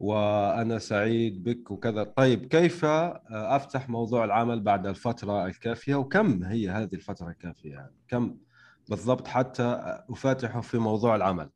وأنا 0.00 0.78
سعيد 0.78 1.44
بك 1.44 1.70
وكذا. 1.70 2.04
طيب 2.04 2.46
كيف 2.46 2.84
أفتح 3.30 3.88
موضوع 3.88 4.24
العمل 4.24 4.60
بعد 4.60 4.86
الفترة 4.86 5.46
الكافية؟ 5.46 5.94
وكم 5.94 6.44
هي 6.44 6.70
هذه 6.70 6.94
الفترة 6.94 7.28
الكافية 7.28 7.70
يعني؟ 7.70 7.94
كم 8.08 8.36
بالضبط 8.88 9.28
حتى 9.28 10.02
أفاتحه 10.10 10.60
في 10.60 10.78
موضوع 10.78 11.16
العمل؟ 11.16 11.50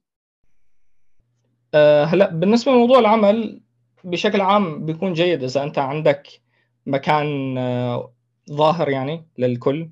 أه 1.75 2.05
هلا 2.05 2.31
بالنسبة 2.31 2.73
لموضوع 2.73 2.99
العمل 2.99 3.63
بشكل 4.05 4.41
عام 4.41 4.87
بيكون 4.87 5.13
جيد 5.13 5.43
إذا 5.43 5.63
أنت 5.63 5.79
عندك 5.79 6.29
مكان 6.87 7.59
أه 7.59 8.13
ظاهر 8.53 8.89
يعني 8.89 9.27
للكل 9.39 9.91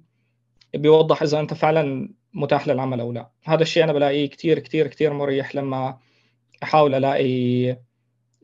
بيوضح 0.74 1.22
إذا 1.22 1.40
أنت 1.40 1.54
فعلا 1.54 2.14
متاح 2.34 2.68
للعمل 2.68 3.00
أو 3.00 3.12
لا. 3.12 3.30
هذا 3.44 3.62
الشيء 3.62 3.84
أنا 3.84 3.92
بلاقيه 3.92 4.30
كثير 4.30 4.58
كثير 4.58 4.86
كثير 4.86 5.12
مريح 5.12 5.54
لما 5.54 5.98
أحاول 6.62 6.94
ألاقي 6.94 7.76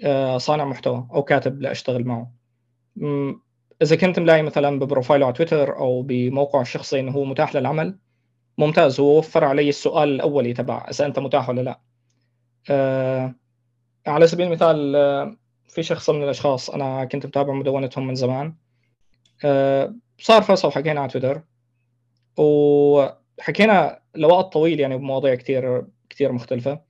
آه، 0.05 0.39
صانع 0.39 0.65
محتوى 0.65 1.09
أو 1.15 1.23
كاتب 1.23 1.63
لأشتغل 1.63 2.05
معه. 2.05 2.33
إذا 3.83 3.97
كنت 3.97 4.19
ملاقي 4.19 4.43
مثلا 4.43 4.79
ببروفايله 4.79 5.27
على 5.27 5.35
تويتر 5.35 5.79
أو 5.79 6.03
بموقعه 6.03 6.63
الشخصي 6.63 7.01
إنه 7.01 7.13
هو 7.13 7.25
متاح 7.25 7.57
للعمل 7.57 7.99
ممتاز. 8.59 9.01
هو 9.01 9.19
وفر 9.19 9.45
علي 9.45 9.69
السؤال 9.69 10.09
الاولي 10.09 10.53
تبع 10.53 10.87
إذا 10.91 11.07
أنت 11.07 11.19
متاح 11.19 11.49
ولا 11.49 11.61
لا. 11.61 11.81
أه 12.71 13.35
على 14.07 14.27
سبيل 14.27 14.47
المثال 14.47 14.97
آه، 14.97 15.37
في 15.69 15.83
شخص 15.83 16.11
من 16.11 16.23
الأشخاص 16.23 16.71
أنا 16.71 17.05
كنت 17.05 17.27
متابع 17.27 17.53
مدونتهم 17.53 18.07
من 18.07 18.15
زمان. 18.15 18.55
أه 19.45 19.95
صار 20.19 20.43
فصل 20.43 20.73
حكينا 20.73 21.01
على 21.01 21.11
تويتر. 21.11 21.43
وحكينا 22.37 24.01
لوقت 24.15 24.53
طويل 24.53 24.81
يعني 24.81 24.99
بمواضيع 24.99 25.35
كثير 25.35 25.87
كثير 26.11 26.33
مختلفة. 26.33 26.81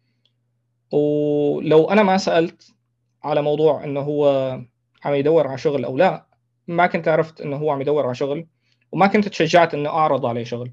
ولو 0.93 1.91
أنا 1.91 2.03
ما 2.03 2.17
سألت 2.17 2.75
على 3.23 3.43
موضوع 3.43 3.85
إنه 3.85 4.01
هو 4.01 4.29
عم 5.05 5.15
يدور 5.15 5.47
على 5.47 5.59
شغل 5.59 5.85
أو 5.85 5.97
لا 5.97 6.27
ما 6.69 6.87
كنت 6.87 7.09
عرفت 7.09 7.41
إنه 7.41 7.57
هو 7.57 7.71
عم 7.71 7.81
يدور 7.81 8.07
على 8.07 8.15
شغل 8.15 8.47
وما 8.93 9.07
كنت 9.07 9.29
تشجعت 9.29 9.75
إنه 9.75 9.89
أعرض 9.89 10.27
عليه 10.27 10.45
شغل. 10.45 10.73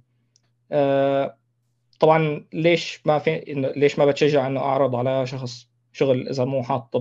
أه 0.71 1.37
طبعا 1.99 2.45
ليش 2.53 3.01
ما 3.05 3.19
في 3.19 3.43
ليش 3.75 3.99
ما 3.99 4.05
بتشجع 4.05 4.47
إنه 4.47 4.59
أعرض 4.59 4.95
على 4.95 5.27
شخص 5.27 5.67
شغل 5.93 6.27
إذا 6.27 6.45
مو 6.45 6.63
حاط 6.63 6.97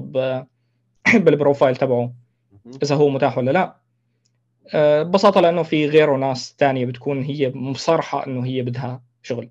بالبروفايل 1.14 1.76
تبعه 1.76 2.14
إذا 2.82 2.94
هو 2.94 3.08
متاح 3.08 3.38
ولا 3.38 3.50
لا. 3.50 3.76
آه، 4.74 5.02
ببساطة 5.02 5.40
لأنه 5.40 5.62
في 5.62 5.86
غيره 5.86 6.16
ناس 6.16 6.54
ثانية 6.58 6.86
بتكون 6.86 7.22
هي 7.22 7.52
مصرحة 7.54 8.26
إنه 8.26 8.46
هي 8.46 8.62
بدها 8.62 9.02
شغل. 9.22 9.50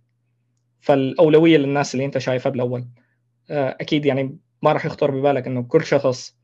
فالأولوية 0.79 1.57
للناس 1.57 1.93
اللي 1.95 2.05
أنت 2.05 2.17
شايفها 2.17 2.49
بالأول. 2.49 2.85
آه، 3.49 3.77
أكيد 3.81 4.05
يعني 4.05 4.37
ما 4.61 4.73
راح 4.73 4.85
يخطر 4.85 5.11
ببالك 5.11 5.47
إنه 5.47 5.63
كل 5.63 5.85
شخص 5.85 6.35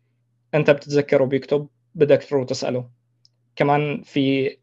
أنت 0.53 0.71
بتتذكره 0.71 1.25
بيكتب 1.25 1.67
بدك 1.95 2.23
تروح 2.23 2.45
تسأله. 2.45 2.89
كمان 3.55 4.01
في 4.01 4.57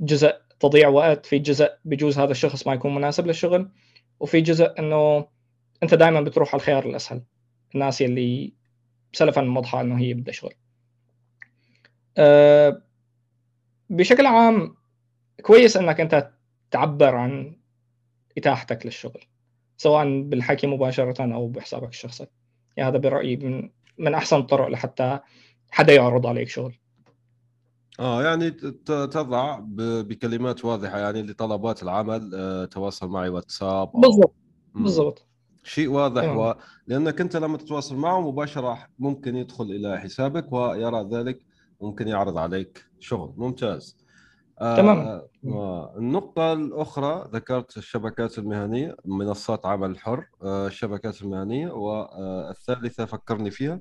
جزء 0.00 0.34
تضيع 0.60 0.88
وقت 0.88 1.26
في 1.26 1.38
جزء 1.38 1.70
بجوز 1.84 2.18
هذا 2.18 2.30
الشخص 2.30 2.66
ما 2.66 2.74
يكون 2.74 2.94
مناسب 2.94 3.26
للشغل 3.26 3.70
وفي 4.20 4.40
جزء 4.40 4.78
إنه 4.78 5.26
أنت 5.82 5.94
دائما 5.94 6.20
بتروح 6.20 6.54
على 6.54 6.60
الخيار 6.60 6.86
الأسهل. 6.86 7.22
الناس 7.74 8.00
يلي 8.00 8.52
سلفا 9.12 9.50
واضحه 9.50 9.80
إنه 9.80 9.98
هي 9.98 10.14
بدها 10.14 10.32
شغل. 10.32 10.54
أه 12.16 12.82
بشكل 13.90 14.26
عام 14.26 14.76
كويس 15.42 15.76
إنك 15.76 16.00
أنت 16.00 16.30
تعبر 16.70 17.14
عن 17.14 17.56
إتاحتك 18.38 18.86
للشغل 18.86 19.24
سواء 19.76 20.22
بالحكي 20.22 20.66
مباشرة 20.66 21.34
أو 21.34 21.48
بحسابك 21.48 21.88
الشخصي. 21.88 22.26
يعني 22.76 22.90
هذا 22.90 22.98
برأيي 22.98 23.36
من 23.36 23.70
من 23.98 24.14
أحسن 24.14 24.36
الطرق 24.36 24.68
لحتى 24.68 25.18
حدا 25.70 25.92
يعرض 25.92 26.26
عليك 26.26 26.48
شغل. 26.48 26.74
آه 28.00 28.22
يعني 28.22 28.50
تضع 28.86 29.58
بكلمات 30.02 30.64
واضحة 30.64 30.98
يعني 30.98 31.22
لطلبات 31.22 31.82
العمل 31.82 32.30
آه، 32.34 32.64
تواصل 32.64 33.08
معي 33.08 33.28
واتساب 33.28 33.92
بالضبط 33.94 34.34
بالضبط. 34.74 35.26
شيء 35.62 35.88
واضح 35.88 36.36
و... 36.36 36.54
لأنك 36.86 37.20
أنت 37.20 37.36
لما 37.36 37.56
تتواصل 37.58 37.96
معه 37.96 38.20
مباشرة 38.30 38.78
ممكن 38.98 39.36
يدخل 39.36 39.64
إلى 39.64 40.00
حسابك 40.00 40.52
ويرى 40.52 41.08
ذلك 41.12 41.40
ممكن 41.80 42.08
يعرض 42.08 42.38
عليك 42.38 42.84
شغل. 43.00 43.34
ممتاز. 43.36 43.96
تماما 44.60 45.22
آه 45.46 45.94
النقطة 45.98 46.52
الأخرى 46.52 47.28
ذكرت 47.32 47.76
الشبكات 47.76 48.38
المهنية 48.38 48.96
منصات 49.04 49.66
عمل 49.66 49.90
الحر 49.90 50.26
آه 50.42 50.66
الشبكات 50.66 51.22
المهنية 51.22 51.68
والثالثة 51.70 53.04
فكرني 53.04 53.50
فيها. 53.50 53.80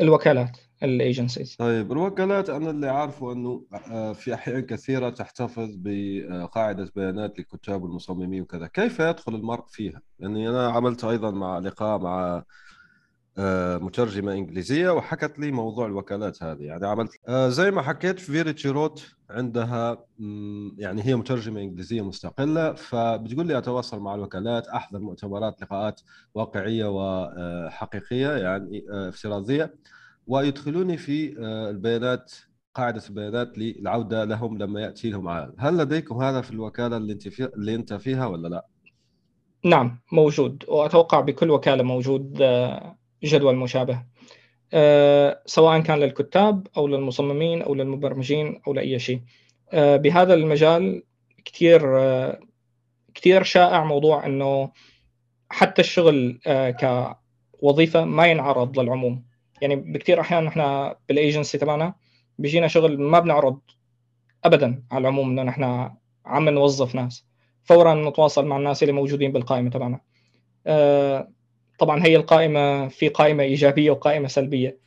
الوكالات 0.00 0.56
ال 0.82 0.89
agencies. 0.89 1.56
طيب 1.56 1.92
الوكالات 1.92 2.50
أنا 2.50 2.70
اللي 2.70 2.88
عارفه 2.88 3.32
إنه 3.32 3.64
آه، 3.90 4.12
في 4.12 4.34
أحيان 4.34 4.60
كثيرة 4.60 5.10
تحتفظ 5.10 5.68
بقاعدة 5.76 6.92
بيانات 6.96 7.38
للكتاب 7.38 7.82
والمصممين 7.82 8.42
وكذا. 8.42 8.66
كيف 8.66 9.00
يدخل 9.00 9.34
المرء 9.34 9.64
فيها؟ 9.68 10.02
لأني 10.18 10.48
أنا 10.48 10.68
عملت 10.70 11.04
أيضا 11.04 11.30
مع 11.30 11.58
لقاء 11.58 11.98
مع 11.98 12.44
آه، 13.40 13.78
مترجمة 13.78 14.32
إنجليزية 14.32 14.90
وحكت 14.90 15.38
لي 15.38 15.52
موضوع 15.52 15.86
الوكالات 15.86 16.42
هذه 16.42 16.62
يعني 16.62 16.86
عملت 16.86 17.10
آه، 17.28 17.48
زي 17.48 17.70
ما 17.70 17.82
حكيت 17.82 18.18
very 18.18 18.52
تشيروت 18.52 19.06
عندها 19.30 20.04
يعني 20.78 21.02
هي 21.06 21.16
مترجمة 21.16 21.60
إنجليزية 21.60 22.02
مستقلة 22.02 22.72
فبتقول 22.72 23.46
لي 23.46 23.58
أتواصل 23.58 24.00
مع 24.00 24.14
الوكالات 24.14 24.68
أحضر 24.68 24.98
مؤتمرات 24.98 25.62
لقاءات 25.62 26.00
واقعية 26.34 26.84
وحقيقية 26.88 28.36
يعني 28.36 28.84
افتراضية 28.90 29.74
ويدخلوني 30.26 30.96
في 30.96 31.38
آه، 31.38 31.70
البيانات 31.70 32.32
قاعدة 32.74 33.02
البيانات 33.08 33.58
للعودة 33.58 34.24
لهم 34.24 34.58
لما 34.58 34.80
يأتي 34.80 35.10
لهم 35.10 35.28
عائد 35.28 35.52
هل 35.58 35.76
لديكم 35.76 36.22
هذا 36.22 36.40
في 36.40 36.50
الوكالة 36.50 36.96
اللي 36.96 37.12
أنت, 37.12 37.28
في... 37.28 37.44
اللي 37.44 37.74
أنت 37.74 37.94
فيها 37.94 38.26
ولا 38.26 38.48
لا؟ 38.48 38.66
نعم 39.64 40.00
موجود 40.12 40.64
وأتوقع 40.68 41.20
بكل 41.20 41.50
وكالة 41.50 41.82
موجود 41.82 42.38
آه، 42.42 42.99
جدول 43.24 43.56
مشابه. 43.56 44.02
آه، 44.72 45.42
سواء 45.46 45.80
كان 45.80 45.98
للكتاب 45.98 46.66
أو 46.76 46.88
للمصممين 46.88 47.62
أو 47.62 47.74
للمبرمجين 47.74 48.60
أو 48.66 48.72
لأي 48.72 48.98
شيء. 48.98 49.20
بهذا 49.72 50.34
المجال 50.34 51.02
كثير 51.44 51.80
كثير 53.14 53.42
شائع 53.42 53.84
موضوع 53.84 54.26
أنه 54.26 54.72
حتى 55.50 55.82
الشغل 55.82 56.40
كوظيفة 57.60 58.04
ما 58.04 58.26
ينعرض 58.26 58.78
للعموم. 58.78 59.24
يعني 59.62 59.76
بكثير 59.76 60.20
أحيان 60.20 60.46
إحنا 60.46 60.96
بالايجنسي 61.08 61.58
تبعنا 61.58 61.94
بيجينا 62.38 62.68
شغل 62.68 63.00
ما 63.00 63.18
بنعرض 63.18 63.60
ابدا 64.44 64.82
على 64.90 65.00
العموم 65.02 65.30
إنه 65.30 65.42
نحن 65.42 65.90
عم 66.26 66.48
نوظف 66.48 66.94
ناس. 66.94 67.26
فورا 67.64 67.94
نتواصل 67.94 68.46
مع 68.46 68.56
الناس 68.56 68.82
اللي 68.82 68.92
موجودين 68.92 69.32
بالقائمة 69.32 69.70
تبعنا. 69.70 70.00
آه، 70.66 71.28
طبعا 71.80 72.04
هي 72.06 72.16
القائمة 72.16 72.88
في 72.88 73.08
قائمة 73.08 73.42
إيجابية 73.42 73.90
وقائمة 73.90 74.28
سلبية. 74.28 74.78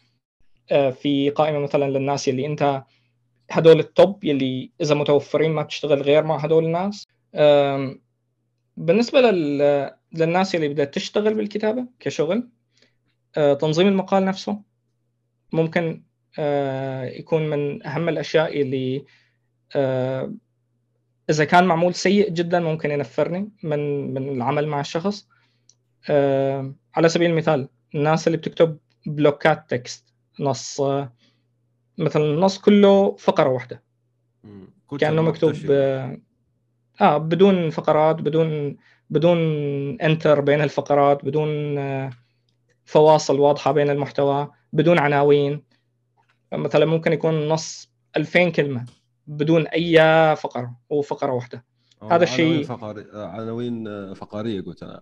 آه، 0.71 0.89
في 0.89 1.29
قائمة 1.29 1.59
مثلا 1.59 1.85
للناس 1.89 2.29
اللي 2.29 2.45
أنت 2.45 2.83
هدول 3.51 3.79
التوب 3.79 4.23
يلي 4.23 4.71
إذا 4.81 4.95
متوفرين 4.95 5.51
ما 5.51 5.61
بتشتغل 5.61 6.01
غير 6.01 6.23
مع 6.23 6.37
هدول 6.37 6.65
الناس. 6.65 7.07
بالنسبة 8.77 9.21
للناس 10.11 10.55
اللي 10.55 10.67
بدها 10.67 10.85
تشتغل 10.85 11.33
بالكتابة 11.33 11.87
كشغل 11.99 12.49
آه، 13.37 13.53
تنظيم 13.53 13.87
المقال 13.87 14.25
نفسه 14.25 14.61
ممكن 15.53 16.03
آه، 16.39 17.03
يكون 17.03 17.49
من 17.49 17.87
أهم 17.87 18.09
الأشياء 18.09 18.61
اللي 18.61 19.05
إذا 21.29 21.45
كان 21.45 21.63
معمول 21.65 21.93
سيء 21.93 22.29
جدا 22.29 22.59
ممكن 22.59 22.91
ينفرني 22.91 23.51
من 23.63 24.13
من 24.13 24.29
العمل 24.29 24.67
مع 24.67 24.79
الشخص. 24.79 25.27
على 26.95 27.09
سبيل 27.09 27.31
المثال 27.31 27.69
الناس 27.95 28.27
اللي 28.27 28.37
بتكتب 28.37 28.77
بلوكات 29.05 29.69
text 29.69 30.13
نص 30.39 30.81
مثلا 31.97 32.23
النص 32.23 32.57
كله 32.59 33.15
فقرة 33.15 33.49
واحدة. 33.49 33.83
كأنه 34.99 35.21
مكتوب 35.21 35.53
آه 37.01 37.17
بدون 37.17 37.69
فقرات 37.69 38.15
بدون 38.15 38.77
بدون 39.09 39.37
enter 40.01 40.41
بين 40.41 40.61
الفقرات 40.61 41.25
بدون 41.25 41.49
فواصل 42.85 43.39
واضحة 43.39 43.71
بين 43.71 43.89
المحتوى 43.89 44.51
بدون 44.73 44.99
عناوين. 44.99 45.63
مثلا 46.53 46.85
ممكن 46.85 47.13
يكون 47.13 47.47
نص 47.49 47.91
2000 48.17 48.49
كلمة 48.49 48.85
بدون 49.27 49.67
أي 49.67 50.35
فقرة 50.35 50.75
هو 50.91 51.01
فقرة 51.01 51.31
واحدة. 51.31 51.65
هذا 52.11 52.23
الشيء 52.23 52.45
عناوين 52.45 52.63
فرعي... 52.63 53.05
عناوين 53.13 54.13
فرعية 54.13 54.61
قلت 54.61 54.83
أنا. 54.83 55.01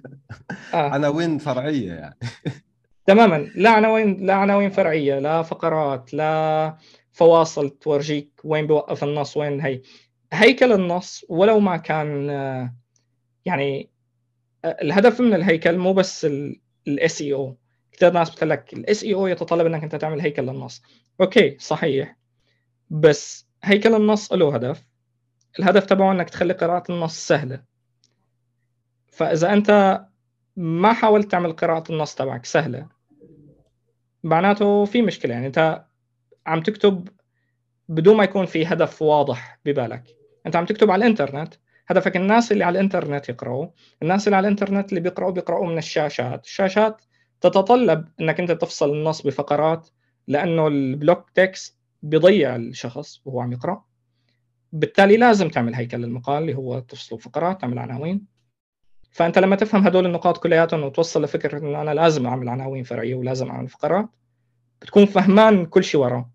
آه. 0.74 0.90
عناوين 0.90 1.38
فرعية 1.38 1.92
يعني. 1.92 2.18
تماما. 3.06 3.50
لا 3.54 3.70
عناوين 3.70 4.26
لا 4.26 4.34
عناوين 4.34 4.70
فرعية 4.70 5.18
لا 5.18 5.42
فقرات 5.42 6.14
لا 6.14 6.76
فواصل 7.12 7.70
تورجيك 7.70 8.30
وين 8.44 8.66
بيوقف 8.66 9.04
النص 9.04 9.36
وين 9.36 9.60
هي. 9.60 9.82
هيكل 10.32 10.72
النص 10.72 11.24
ولو 11.28 11.60
ما 11.60 11.76
كان 11.76 12.30
يعني 13.44 13.90
الهدف 14.64 15.20
من 15.20 15.34
الهيكل 15.34 15.78
مو 15.78 15.92
بس 15.92 16.26
ال 16.88 17.22
SEO 17.22 17.56
كثير 17.92 18.12
ناس 18.12 18.30
بتقول 18.30 18.50
لك 18.50 18.72
ال 18.72 19.04
SEO 19.04 19.26
يتطلب 19.26 19.66
إنك 19.66 19.82
أنت 19.82 19.96
تعمل 19.96 20.20
هيكل 20.20 20.42
للنص 20.42 20.82
okay 21.20 21.56
صحيح. 21.58 22.16
بس 22.90 23.46
هيكل 23.64 23.94
النص 23.94 24.32
له 24.32 24.54
هدف. 24.54 24.89
الهدف 25.58 25.86
تبعه 25.86 26.12
إنك 26.12 26.30
تخلي 26.30 26.52
قراءة 26.52 26.92
النص 26.92 27.26
سهلة. 27.26 27.62
فإذا 29.08 29.52
أنت 29.52 30.00
ما 30.56 30.92
حاولت 30.92 31.30
تعمل 31.30 31.52
قراءة 31.52 31.92
النص 31.92 32.14
تبعك 32.14 32.46
سهلة 32.46 32.86
معناته 34.24 34.84
في 34.84 35.02
مشكلة. 35.02 35.34
يعني 35.34 35.46
أنت 35.46 35.84
عم 36.46 36.60
تكتب 36.60 37.08
بدون 37.88 38.16
ما 38.16 38.24
يكون 38.24 38.46
في 38.46 38.66
هدف 38.66 39.02
واضح 39.02 39.58
ببالك. 39.64 40.04
أنت 40.46 40.56
عم 40.56 40.64
تكتب 40.64 40.90
على 40.90 41.04
الإنترنت. 41.04 41.54
هدفك 41.88 42.16
الناس 42.16 42.52
اللي 42.52 42.64
على 42.64 42.78
الإنترنت 42.78 43.28
يقرأوا. 43.28 43.66
الناس 44.02 44.28
اللي 44.28 44.36
على 44.36 44.44
الإنترنت 44.48 44.88
اللي 44.88 45.00
بيقرأوا 45.00 45.30
بيقرأوا 45.30 45.66
من 45.66 45.78
الشاشات. 45.78 46.44
الشاشات 46.44 47.02
تتطلب 47.40 48.08
إنك 48.20 48.40
أنت 48.40 48.52
تفصل 48.52 48.90
النص 48.90 49.22
بفقرات 49.22 49.88
لأنه 50.28 50.66
ال 50.66 50.77
block 50.77 51.30
text 51.30 51.78
بيضيع 52.02 52.56
الشخص 52.56 53.20
وهو 53.24 53.40
عم 53.40 53.52
يقرأ. 53.52 53.84
بالتالي 54.72 55.16
لازم 55.16 55.48
تعمل 55.48 55.74
هيكل 55.74 55.98
للمقال 55.98 56.42
اللي 56.42 56.54
هو 56.54 56.78
تفصله 56.78 57.18
فقرات 57.18 57.60
تعمل 57.60 57.78
عناوين. 57.78 58.26
فأنت 59.12 59.38
لما 59.38 59.56
تفهم 59.56 59.86
هدول 59.86 60.06
النقاط 60.06 60.38
كلياتهم 60.38 60.82
وتوصل 60.82 61.24
لفكرة 61.24 61.58
إنه 61.58 61.80
أنا 61.82 61.94
لازم 61.94 62.26
أعمل 62.26 62.48
عناوين 62.48 62.84
فرعيه 62.84 63.14
ولازم 63.14 63.50
أعمل 63.50 63.68
فقرات 63.68 64.08
بتكون 64.82 65.06
فهمان 65.06 65.66
كل 65.66 65.84
شيء 65.84 66.00
وراه. 66.00 66.30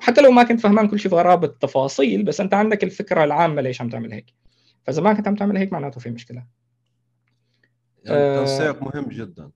حتى 0.00 0.20
لو 0.20 0.30
ما 0.30 0.42
كنت 0.42 0.60
فهمان 0.60 0.88
كل 0.88 0.98
شيء 0.98 1.14
وراه 1.14 1.34
بالتفاصيل 1.34 2.22
بس 2.22 2.40
أنت 2.40 2.54
عندك 2.54 2.84
الفكرة 2.84 3.24
العامة 3.24 3.62
ليش 3.62 3.80
عم 3.80 3.88
تعمل 3.88 4.12
هيك. 4.12 4.34
فإذا 4.82 5.02
ما 5.02 5.12
كنت 5.12 5.28
عم 5.28 5.34
تعمل 5.34 5.56
هيك 5.56 5.72
معناته 5.72 6.00
في 6.00 6.10
مشكلة. 6.10 6.44
يعني 8.04 8.18
التنسيق 8.18 8.82
آه 8.82 8.84
مهم 8.84 9.08
جدا. 9.08 9.50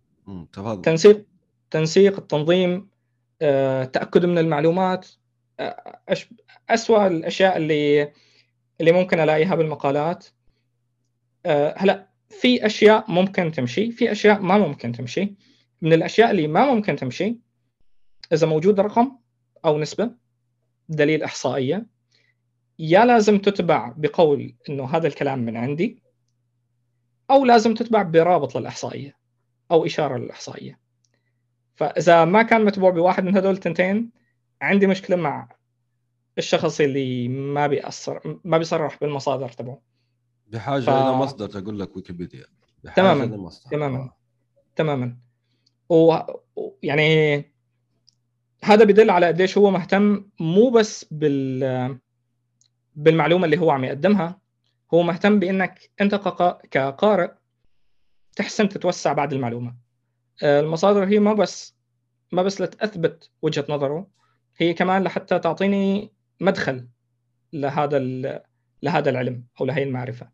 تفضل. 0.52 0.82
تنسيق 0.82 1.26
تنسيق 1.70 2.16
التنظيم 2.18 2.88
آه، 3.42 3.84
تأكد 3.84 4.26
من 4.26 4.38
المعلومات 4.38 5.08
اسوء 6.70 7.06
الأشياء 7.06 7.56
اللي 7.56 8.12
اللي 8.80 8.92
ممكن 8.92 9.20
ألاقيها 9.20 9.54
بالمقالات. 9.54 10.26
آه، 11.46 11.74
هلا 11.76 12.08
في 12.28 12.66
أشياء 12.66 13.10
ممكن 13.10 13.52
تمشي 13.52 13.92
في 13.92 14.12
أشياء 14.12 14.40
ما 14.40 14.58
ممكن 14.58 14.92
تمشي. 14.92 15.34
من 15.82 15.92
الأشياء 15.92 16.30
اللي 16.30 16.46
ما 16.46 16.74
ممكن 16.74 16.96
تمشي 16.96 17.38
إذا 18.32 18.46
موجود 18.46 18.80
رقم 18.80 19.18
أو 19.64 19.78
نسبة 19.78 20.10
دليل 20.88 21.22
إحصائية 21.22 21.86
يا 22.78 23.04
لازم 23.04 23.38
تتبع 23.38 23.92
بقول 23.96 24.54
إنه 24.68 24.84
هذا 24.84 25.06
الكلام 25.06 25.38
من 25.38 25.56
عندي 25.56 26.02
أو 27.30 27.44
لازم 27.44 27.74
تتبع 27.74 28.02
برابط 28.02 28.56
للإحصائية 28.56 29.16
أو 29.70 29.86
إشارة 29.86 30.16
للإحصائية. 30.16 30.78
فإذا 31.74 32.24
ما 32.24 32.42
كان 32.42 32.64
متبوع 32.64 32.90
بواحد 32.90 33.24
من 33.24 33.36
هذول 33.36 33.52
التنتين 33.52 34.10
عندي 34.62 34.86
مشكلة 34.86 35.16
مع 35.16 35.48
الشخص 36.38 36.80
اللي 36.80 37.28
ما 37.28 37.66
بيأثر 37.66 38.40
ما 38.44 38.58
بيصرح 38.58 38.98
بالمصادر 39.00 39.48
تبعه. 39.48 39.80
بحاجة 40.46 40.82
ف... 40.82 40.88
إلى 40.88 41.12
مصدر 41.12 41.48
تقول 41.48 41.80
لك 41.80 41.96
ويكيبيديا. 41.96 42.44
تماما 42.96 43.50
تماما 43.70 43.98
آه. 43.98 44.16
تماما. 44.76 45.16
و... 45.88 46.16
يعني 46.82 47.36
هذا 48.64 48.84
بدل 48.84 49.10
على 49.10 49.26
قديش 49.26 49.58
هو 49.58 49.70
مهتم 49.70 50.30
مو 50.40 50.70
بس 50.70 51.06
بال 51.10 51.98
بالمعلومة 52.96 53.44
اللي 53.44 53.58
هو 53.58 53.70
عم 53.70 53.84
يقدمها 53.84 54.40
هو 54.94 55.02
مهتم 55.02 55.38
بإنك 55.38 55.90
أنت 56.00 56.14
كقارئ 56.70 57.30
تحسن 58.36 58.68
تتوسع 58.68 59.12
بعد 59.12 59.32
المعلومة. 59.32 59.76
آه، 60.42 60.60
المصادر 60.60 61.04
هي 61.04 61.18
ما 61.18 61.32
بس 61.32 61.74
ما 62.32 62.42
بس 62.42 62.60
لتثبت 62.60 63.30
وجهة 63.42 63.64
نظره 63.68 64.06
هي 64.58 64.74
كمان 64.74 65.02
لحتى 65.02 65.38
تعطيني 65.38 66.12
مدخل 66.40 66.88
لهذا 67.52 67.98
لهذا 68.82 69.10
العلم 69.10 69.44
أو 69.60 69.66
لهي 69.66 69.82
المعرفة. 69.82 70.30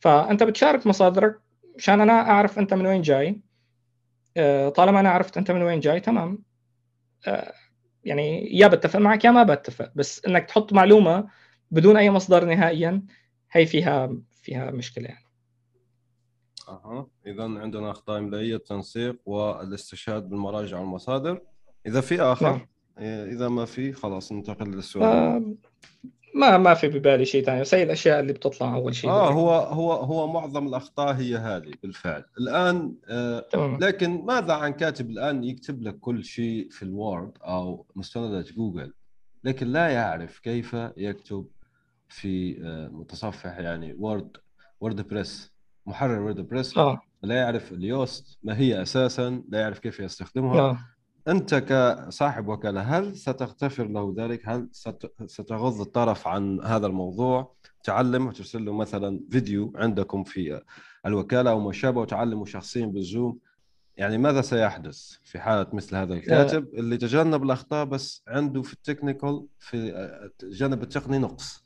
فأنت 0.00 0.42
بتشارك 0.42 0.86
مصادرك 0.86 1.40
مشان 1.76 2.00
أنا 2.00 2.12
أعرف 2.12 2.58
أنت 2.58 2.74
من 2.74 2.86
وين 2.86 3.02
جاي. 3.02 3.40
آه، 4.36 4.68
طالما 4.68 5.00
أنا 5.00 5.10
عرفت 5.10 5.36
أنت 5.36 5.50
من 5.50 5.62
وين 5.62 5.80
جاي 5.80 6.00
تمام. 6.00 6.42
آه، 7.26 7.52
يعني 8.04 8.56
يا 8.58 8.66
بتفق 8.66 8.98
معك 8.98 9.24
يا 9.24 9.30
ما 9.30 9.42
بتفق 9.42 9.92
بس 9.94 10.24
إنك 10.24 10.44
تحط 10.44 10.72
معلومة 10.72 11.28
بدون 11.70 11.96
أي 11.96 12.10
مصدر 12.10 12.44
نهائيا 12.44 13.02
هي 13.50 13.66
فيها 13.66 14.16
فيها 14.32 14.70
مشكلة 14.70 15.08
يعني. 15.08 15.24
أها. 16.68 17.06
اذا 17.26 17.42
عندنا 17.42 17.90
اخطاء 17.90 18.18
املائيه 18.18 18.56
التنسيق 18.56 19.16
والاستشهاد 19.26 20.28
بالمراجع 20.28 20.78
والمصادر. 20.78 21.40
إذا 21.86 22.00
في 22.00 22.20
آخر 22.20 22.50
نعم. 22.50 22.68
إذا 23.00 23.48
ما 23.48 23.64
في 23.64 23.92
خلاص 23.92 24.32
ننتقل 24.32 24.70
للسؤال 24.70 25.04
آه 25.04 25.42
ما 26.34 26.58
ما 26.58 26.74
في 26.74 26.88
ببالي 26.88 27.24
شيء 27.24 27.44
ثاني 27.44 27.60
بس 27.60 27.74
هي 27.74 27.82
الأشياء 27.82 28.20
اللي 28.20 28.32
بتطلع 28.32 28.74
أول 28.74 28.94
شيء 28.94 29.10
آه 29.10 29.32
هو 29.32 29.50
هو 29.50 29.92
هو 29.92 30.32
معظم 30.32 30.66
الأخطاء 30.66 31.14
هي 31.14 31.36
هذه 31.36 31.72
بالفعل 31.82 32.24
الآن 32.40 32.94
آه 33.08 33.40
تمام. 33.40 33.78
لكن 33.80 34.24
ماذا 34.24 34.52
عن 34.52 34.72
كاتب 34.72 35.10
الآن 35.10 35.44
يكتب 35.44 35.82
لك 35.82 35.98
كل 35.98 36.24
شيء 36.24 36.68
في 36.70 36.82
الوورد 36.82 37.32
أو 37.42 37.86
مستندات 37.96 38.52
جوجل 38.52 38.92
لكن 39.44 39.66
لا 39.66 39.88
يعرف 39.88 40.38
كيف 40.38 40.76
يكتب 40.96 41.46
في 42.08 42.62
آه 42.62 42.88
متصفح 42.88 43.58
يعني 43.58 43.94
وورد 43.98 44.36
وورد 44.80 45.08
بريس 45.08 45.52
محرر 45.86 46.20
وورد 46.20 46.40
بريس 46.40 46.78
آه. 46.78 47.00
لا 47.22 47.34
يعرف 47.34 47.72
ال 47.72 47.83
Yoast 47.83 48.38
ما 48.42 48.58
هي 48.58 48.82
أساسا 48.82 49.42
لا 49.48 49.60
يعرف 49.60 49.78
كيف 49.78 50.00
يستخدمها 50.00 50.60
آه. 50.60 50.78
أنت 51.28 51.54
كصاحب 51.54 52.48
وكاله 52.48 52.80
هل 52.80 53.16
ستغتفر 53.16 53.86
له 53.88 54.14
ذلك؟ 54.18 54.48
هل 54.48 54.68
ستغض 55.26 55.80
الطرف 55.80 56.28
عن 56.28 56.60
هذا 56.60 56.86
الموضوع؟ 56.86 57.54
تعلم 57.84 58.26
وترسل 58.26 58.64
له 58.64 58.72
مثلا 58.72 59.20
فيديو 59.30 59.72
عندكم 59.76 60.24
في 60.24 60.62
الوكالة 61.06 61.50
أو 61.50 61.60
ما 61.60 61.72
شابه 61.72 62.00
وتعلمه 62.00 62.44
شخصيا 62.44 62.86
بال 62.86 63.03
Zoom 63.03 63.38
يعني 63.96 64.18
ماذا 64.18 64.40
سيحدث 64.40 65.16
في 65.24 65.38
حالة 65.38 65.66
مثل 65.72 65.96
هذا 65.96 66.14
الكاتب 66.14 66.74
اللي 66.74 66.96
تجنب 66.96 67.42
الأخطاء 67.42 67.84
بس 67.84 68.22
عنده 68.28 68.62
في 68.62 68.72
ال 68.72 68.79
technical 68.79 69.46
في 69.58 69.76
الجانب 70.42 70.82
التقني 70.82 71.18
نقص 71.18 71.64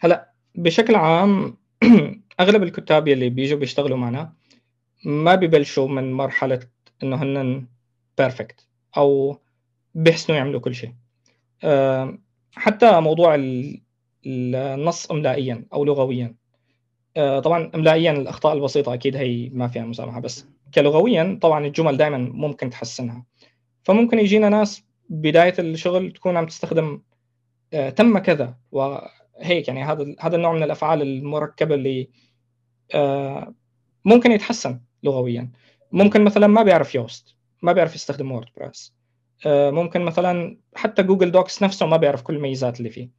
هلا 0.00 0.32
بشكل 0.54 0.94
عام 0.94 1.56
أغلب 2.40 2.62
الكتاب 2.62 3.08
يلي 3.08 3.28
بيجوا 3.30 3.58
بيشتغلوا 3.58 3.96
معنا 3.96 4.32
ما 5.04 5.34
ببلشوا 5.34 5.88
من 5.88 6.12
مرحلة 6.12 6.60
إنه 7.02 7.16
هن 7.22 7.66
بيرفكت 8.18 8.68
أو 8.96 9.38
بيحسنوا 9.94 10.38
يعملوا 10.38 10.60
كل 10.60 10.74
شيء. 10.74 10.92
حتى 12.52 13.00
موضوع 13.00 13.36
النص 14.26 15.10
املائيا 15.10 15.64
أو 15.72 15.84
لغويا. 15.84 16.34
آه، 17.16 17.40
طبعا 17.40 17.70
املائيا 17.74 18.12
الأخطاء 18.12 18.54
البسيطة 18.54 18.94
أكيد 18.94 19.16
هي 19.16 19.48
ما 19.52 19.68
فيها 19.68 19.84
مسامحة 19.84 20.20
بس 20.20 20.46
كلغويا 20.74 21.38
طبعا 21.42 21.66
الجمل 21.66 21.96
دائما 21.96 22.18
ممكن 22.18 22.70
تحسنها. 22.70 23.24
فممكن 23.82 24.18
يجينا 24.18 24.48
ناس 24.48 24.84
بداية 25.08 25.54
الشغل 25.58 26.12
تكون 26.12 26.36
عم 26.36 26.46
تستخدم 26.46 27.02
آه، 27.72 27.90
تم 27.90 28.18
كذا 28.18 28.56
وهيك 28.72 29.68
يعني 29.68 29.84
هذا 29.84 30.14
هذا 30.20 30.36
النوع 30.36 30.52
من 30.52 30.62
الأفعال 30.62 31.02
المركبة 31.02 31.74
اللي 31.74 32.08
آه، 32.94 33.54
ممكن 34.04 34.32
يتحسن 34.32 34.80
لغويا. 35.02 35.50
ممكن 35.92 36.24
مثلا 36.24 36.46
ما 36.46 36.62
بيعرف 36.62 36.94
Yoast. 36.94 37.37
ما 37.62 37.72
بيعرف 37.72 37.94
يستخدم 37.94 38.32
WordPress 38.32 38.94
آه، 39.46 39.70
ممكن 39.70 40.02
مثلا 40.02 40.58
حتى 40.74 41.02
Google 41.02 41.30
Docs 41.30 41.62
نفسه 41.62 41.86
ما 41.86 41.96
بيعرف 41.96 42.22
كل 42.22 42.36
الميزات 42.36 42.78
اللي 42.78 42.90
فيه. 42.90 43.10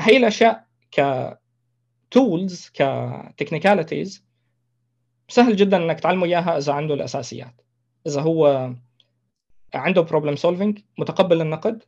هي 0.00 0.16
الأشياء 0.16 0.66
ك 0.90 1.28
tools 2.10 2.70
ك 2.74 2.84
technicalities 2.84 4.24
سهل 5.28 5.56
جدا 5.56 5.76
إنك 5.76 6.00
تعلمه 6.00 6.24
إياها 6.24 6.58
إذا 6.58 6.72
عنده 6.72 6.94
الأساسيات. 6.94 7.60
إذا 8.06 8.20
هو 8.20 8.72
عنده 9.74 10.00
problem 10.02 10.36
solving 10.36 10.78
متقبل 10.98 11.40
النقد 11.40 11.82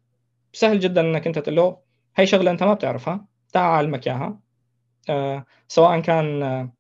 سهل 0.53 0.81
جدا 0.81 1.01
إنك 1.01 1.27
أنت 1.27 1.39
تقول 1.39 1.57
له 1.57 1.79
هي 2.17 2.27
شغلة 2.27 2.51
أنت 2.51 2.63
ما 2.63 2.75
بتعرفها 2.75 3.27
تعال 3.53 3.75
أعلمك 3.75 4.09
إياها. 4.09 4.41
أه 5.11 5.47
سواء 5.69 6.01
كان 6.01 6.71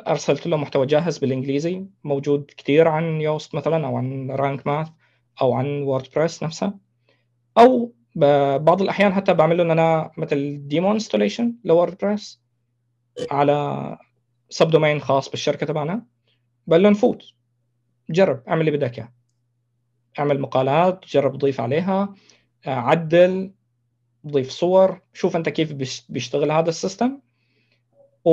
أرسلت 0.00 0.46
له 0.46 0.56
محتوى 0.56 0.86
جاهز 0.86 1.18
بالإنجليزي 1.18 1.86
موجود 2.04 2.50
كثير 2.56 2.88
عن 2.88 3.20
Yoast 3.20 3.54
مثلا 3.54 3.86
أو 3.86 3.96
عن 3.96 4.30
Rank 4.30 4.66
Math 4.66 4.88
أو 5.40 5.52
عن 5.52 5.82
WordPress 5.82 6.42
نفسها 6.42 6.78
أو 7.58 7.92
بعض 8.56 8.82
الأحيان 8.82 9.12
حتى 9.12 9.34
بعمل 9.34 9.56
له 9.56 9.72
أنا 9.72 10.10
مثل 10.16 10.68
demo 10.68 10.92
installation 10.92 11.54
ل 11.64 11.72
WordPress 11.72 12.42
على 13.30 13.98
subdomain 14.50 15.00
خاص 15.00 15.30
بالشركة 15.30 15.66
تبعنا. 15.66 16.06
بقول 16.66 16.82
له 16.82 16.90
نفوت. 16.90 17.24
جرب 18.10 18.42
اعمل 18.48 18.60
اللي 18.60 18.78
بدك 18.78 18.98
إياه. 18.98 19.12
اعمل 20.18 20.40
مقالات 20.40 21.06
جرب 21.06 21.38
ضيف 21.38 21.60
عليها 21.60 22.14
عدل 22.66 23.52
ضيف 24.26 24.50
صور 24.50 25.00
شوف 25.12 25.36
أنت 25.36 25.48
كيف 25.48 25.72
بيشتغل 26.08 26.50
هذا 26.50 26.68
ال 26.68 26.74
system. 26.74 27.18
و 28.24 28.32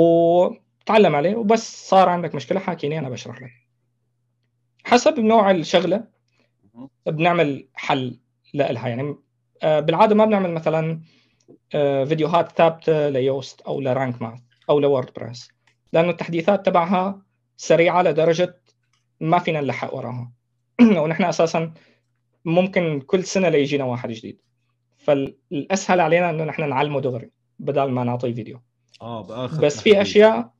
تعلم 0.90 1.16
عليه 1.16 1.36
وبس. 1.36 1.88
صار 1.88 2.08
عندك 2.08 2.34
مشكلة 2.34 2.60
حاكيني 2.60 2.98
أنا 2.98 3.08
بشرح 3.08 3.42
لك. 3.42 3.50
حسب 4.84 5.18
نوع 5.20 5.50
الشغلة 5.50 6.04
بنعمل 7.06 7.68
حل 7.74 8.18
لها. 8.54 8.88
يعني 8.88 9.16
آه، 9.62 9.80
بالعادة 9.80 10.14
ما 10.14 10.24
بنعمل 10.24 10.50
مثلا 10.50 11.00
آه، 11.74 12.04
فيديوهات 12.04 12.52
ثابتة 12.52 13.08
ل 13.08 13.17
Yoast 13.17 13.60
أو 13.60 13.80
ل 13.80 13.88
Rank 13.88 14.22
Math 14.22 14.40
أو 14.70 14.80
ل 14.80 15.12
WordPress 15.16 15.48
لأنه 15.92 16.10
التحديثات 16.10 16.66
تبعها 16.66 17.22
سريعة 17.56 18.02
لدرجة 18.02 18.60
ما 19.20 19.38
فينا 19.38 19.60
نلحق 19.60 19.94
وراها. 19.94 20.32
ونحن 21.02 21.24
أساسا 21.24 21.72
ممكن 22.44 23.00
كل 23.00 23.24
سنة 23.24 23.48
ليجينا 23.48 23.84
واحد 23.84 24.10
جديد. 24.10 24.40
فالأسهل 24.98 26.00
علينا 26.00 26.30
إنه 26.30 26.44
نحن 26.44 26.68
نعلمه 26.68 27.00
دغري 27.00 27.30
بدل 27.58 27.90
ما 27.90 28.04
نعطيه 28.04 28.34
فيديو. 28.34 28.60
آه 29.02 29.22
بآخر 29.22 29.62
بس 29.62 29.80
في 29.80 30.02
أشياء 30.02 30.59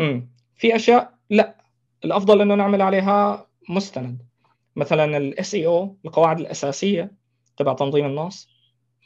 امم 0.00 0.28
في 0.56 0.76
أشياء 0.76 1.14
لا. 1.30 1.56
الأفضل 2.04 2.40
إنه 2.40 2.54
نعمل 2.54 2.82
عليها 2.82 3.46
مستند. 3.68 4.22
مثلا 4.76 5.16
ال 5.16 5.54
SEO 5.54 5.96
القواعد 6.04 6.40
الأساسية 6.40 7.12
تبع 7.56 7.72
تنظيم 7.74 8.06
النص 8.06 8.48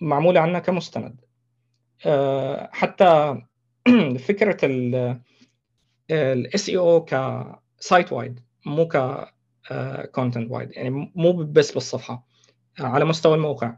معمولة 0.01 0.41
عندنا 0.41 0.59
كمستند. 0.59 1.21
أه 2.07 2.71
حتى 2.73 3.43
فكرة 4.29 4.59
ال 6.11 6.69
SEO 6.69 7.05
ك 7.05 8.12
site-wide 8.12 8.40
مو 8.67 8.89
ك 8.89 8.97
content-wide 10.12 10.73
يعني 10.73 10.91
مو 11.15 11.33
بس 11.33 11.73
بالصفحة. 11.73 12.27
على 12.81 13.05
مستوى 13.05 13.35
الموقع. 13.35 13.77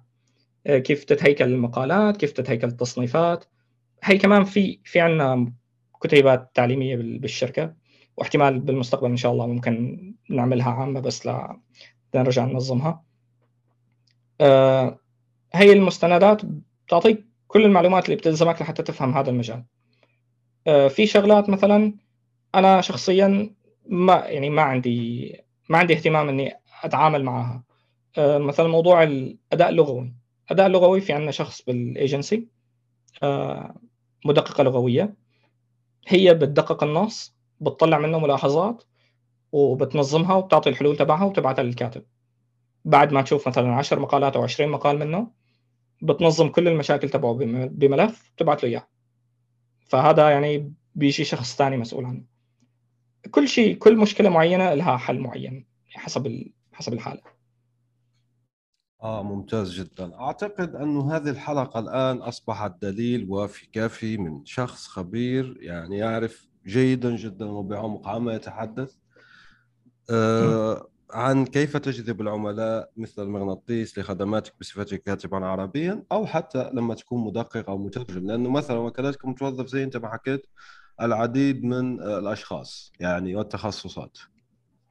آه، 0.67 0.79
كيف 0.79 1.05
تتهيكل 1.05 1.45
المقالات 1.45 2.17
كيف 2.17 2.33
تتهيكل 2.33 2.69
التصنيفات. 2.69 3.45
هي 4.05 4.19
كمان 4.19 4.45
في 4.45 4.81
في 4.85 5.01
عندنا 5.01 5.53
كتيبات 6.07 6.51
تعليمية 6.55 6.97
بالشركة 6.97 7.75
واحتمال 8.17 8.61
بالمستقبل 8.61 9.11
إن 9.11 9.17
شاء 9.17 9.33
الله 9.33 9.47
ممكن 9.47 10.15
نعملها 10.31 10.71
عامة 10.71 11.01
بس 11.01 11.29
لنرجع 12.15 12.45
ننظمها. 12.45 13.03
آه 14.41 14.99
هي 15.53 15.73
المستندات 15.73 16.43
بتعطيك 16.87 17.27
كل 17.47 17.65
المعلومات 17.65 18.05
اللي 18.05 18.17
بتلزمك 18.17 18.63
لحتى 18.63 18.83
تفهم 18.83 19.15
هذا 19.15 19.31
المجال. 19.31 19.65
آه 20.67 20.89
في 20.89 21.07
شغلات 21.07 21.49
مثلا 21.49 21.95
أنا 22.55 22.81
شخصيا 22.81 23.55
ما 23.87 24.15
يعني 24.15 24.51
ما 24.51 24.63
عندي 24.63 25.33
ما 25.69 25.79
عندي 25.79 25.95
اهتمام 25.95 26.29
إني 26.29 26.53
أتعامل 26.83 27.25
معها. 27.25 27.63
آه 28.19 28.39
مثلا 28.39 28.69
موضوع 28.69 29.03
الأداء 29.03 29.69
اللغوي. 29.69 30.15
أداء 30.51 30.69
لغوي 30.69 31.01
في 31.01 31.13
عندنا 31.13 31.31
شخص 31.31 31.63
بالإيجنسي 31.63 32.49
مدققة 34.25 34.65
لغوية. 34.65 35.26
هي 36.07 36.35
بتدقق 36.35 36.85
النص 36.85 37.37
بتطلع 37.61 37.99
منه 37.99 38.19
ملاحظات 38.19 38.85
وبتنظمها 39.53 40.35
وبتعطي 40.35 40.71
الحلول 40.71 40.97
تبعها 40.97 41.25
وبتبعتها 41.25 41.63
للكاتب. 41.63 42.05
بعد 42.85 43.13
ما 43.13 43.23
تشوف 43.23 43.49
مثلا 43.49 43.75
10 43.75 43.99
مقالات 44.01 44.37
أو 44.37 44.43
20 44.43 44.71
مقال 44.71 44.99
منه 44.99 45.31
بتنظم 46.03 46.49
كل 46.49 46.69
المشاكل 46.69 47.09
تبعه 47.09 47.35
بملف 47.69 48.33
بتبعت 48.37 48.63
له 48.63 48.69
إياه. 48.69 48.89
فهذا 49.89 50.31
يعني 50.31 50.73
بيجي 50.95 51.25
شخص 51.25 51.57
ثاني 51.57 51.77
مسؤول 51.77 52.05
عنه. 52.05 52.25
كل 53.31 53.49
شيء 53.49 53.77
كل 53.77 53.97
مشكلة 53.97 54.29
معينة 54.29 54.75
لها 54.75 54.97
حل 54.97 55.19
معين 55.19 55.67
حسب 55.89 56.45
حسب 56.73 56.93
الحالة. 56.93 57.36
آه 59.03 59.23
ممتاز 59.23 59.73
جدا. 59.73 60.21
أعتقد 60.21 60.75
أن 60.75 61.01
هذه 61.01 61.31
الحلقة 61.31 61.81
الآن 61.81 62.17
أصبحت 62.17 62.83
دليل 62.83 63.27
وافي 63.29 63.67
كافي 63.67 64.17
من 64.17 64.45
شخص 64.45 64.87
خبير 64.87 65.57
يعني 65.61 65.99
يعرف 65.99 66.49
جيدا 66.67 67.17
جدا 67.17 67.45
وبعمق 67.45 68.09
عما 68.09 68.35
يتحدث. 68.35 68.95
آه 70.11 70.89
عن 71.11 71.45
كيف 71.47 71.77
تجذب 71.77 72.21
العملاء 72.21 72.91
مثل 72.97 73.23
المغناطيس 73.23 73.99
لخدماتك 73.99 74.55
بصفتك 74.61 75.03
كاتبا 75.03 75.47
عربيا 75.47 76.05
أو 76.13 76.27
حتى 76.27 76.71
لما 76.75 76.95
تكون 76.95 77.25
مدقق 77.25 77.71
أو 77.71 77.79
مترجم. 77.79 78.27
لأنه 78.27 78.51
مثلا 78.51 78.79
وكالتك 78.79 79.25
متوظف 79.25 79.67
زي 79.67 79.85
أنت 79.85 79.97
ما 79.97 80.09
حكيت 80.09 80.47
العديد 81.01 81.65
من 81.65 82.03
الأشخاص 82.03 82.93
يعني 83.01 83.37
والتخصصات. 83.37 84.19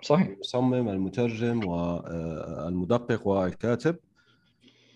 صحيح. 0.05 0.27
المصمم 0.27 0.89
المترجم 0.89 1.67
والمدقق 1.67 3.27
والكاتب. 3.27 3.95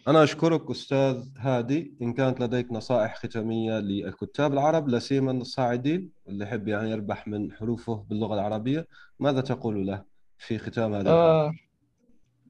أنا 0.07 0.23
أشكرك 0.23 0.69
أستاذ 0.71 1.23
هادي. 1.37 1.93
إن 2.01 2.13
كانت 2.13 2.41
لديك 2.41 2.71
نصائح 2.71 3.15
ختامية 3.15 3.79
للكتاب 3.79 4.53
العرب 4.53 4.87
لا 4.87 4.99
سيما 4.99 5.31
الصاعدين 5.31 6.09
اللي 6.27 6.43
يحب 6.43 6.67
يعني 6.67 6.91
يربح 6.91 7.27
من 7.27 7.51
حروفه 7.51 8.05
باللغة 8.09 8.33
العربية 8.33 8.87
ماذا 9.19 9.41
تقول 9.41 9.87
له 9.87 10.03
في 10.37 10.57
ختام 10.57 10.93
هذا 10.93 11.09
آه 11.09 11.53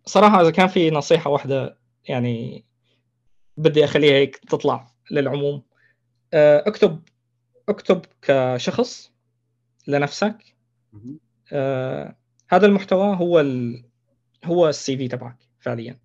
صراحة 0.06 0.42
إذا 0.42 0.52
كان 0.52 0.68
في 0.68 0.92
نصيحة 0.92 1.30
واحدة 1.30 1.78
يعني 2.06 2.66
بدي 3.58 3.84
أخليها 3.84 4.14
هيك 4.14 4.38
تطلع 4.38 4.92
للعموم. 5.12 5.64
آه 6.34 6.64
اكتب 6.68 7.02
اكتب 7.70 8.02
كشخص 8.22 9.12
لنفسك. 9.88 10.56
آه 11.54 12.16
هذا 12.50 12.66
المحتوى 12.66 13.16
هو 13.16 13.40
ال... 13.40 13.84
هو 14.46 14.70
السي 14.70 14.98
في 14.98 15.08
تبعك 15.08 15.38
فعليا. 15.60 16.00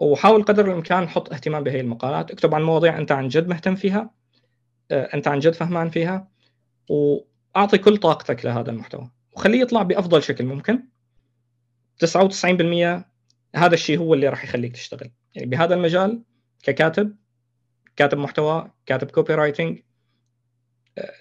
وحاول 0.00 0.42
قدر 0.42 0.66
الإمكان 0.66 1.08
حط 1.08 1.32
اهتمام 1.32 1.64
بهي 1.64 1.80
المقالات. 1.80 2.30
اكتب 2.30 2.54
عن 2.54 2.62
مواضيع 2.62 2.98
أنت 2.98 3.12
عن 3.12 3.28
جد 3.28 3.48
مهتم 3.48 3.74
فيها 3.74 4.10
آه، 4.90 5.04
أنت 5.14 5.28
عن 5.28 5.38
جد 5.38 5.52
فهمان 5.52 5.90
فيها 5.90 6.28
وأعطي 6.90 7.78
كل 7.78 7.96
طاقتك 7.96 8.44
لهذا 8.44 8.70
المحتوى. 8.70 9.10
وخليه 9.32 9.60
يطلع 9.60 9.82
بأفضل 9.82 10.22
شكل 10.22 10.44
ممكن. 10.44 10.82
99% 12.04 13.04
هذا 13.56 13.74
الشيء 13.74 13.98
هو 13.98 14.14
اللي 14.14 14.28
راح 14.28 14.44
يخليك 14.44 14.72
تشتغل. 14.72 15.10
يعني 15.34 15.46
بهذا 15.46 15.74
المجال 15.74 16.22
ككاتب 16.62 17.16
كاتب 17.96 18.18
محتوى 18.18 18.70
كاتب 18.86 19.10
copywriting 19.10 19.78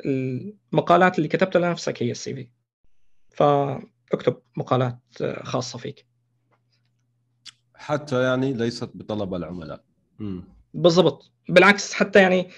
المقالات 0.06 1.17
اللي 1.17 1.28
كتبتها 1.28 1.60
لنفسك 1.60 2.04
هي 2.04 2.12
ال 2.12 2.50
CV 3.30 3.80
فاكتب 4.12 4.38
مقالات 4.56 5.00
آه، 5.22 5.44
خاصة 5.44 5.80
فيك. 5.80 6.06
حتى 7.76 8.24
يعني 8.24 8.54
ليست 8.54 8.91
بطلب 8.94 9.34
العملاء. 9.34 9.84
بالضبط. 10.74 11.32
بالعكس 11.50 11.94
حتى 11.94 12.22
يعني 12.22 12.50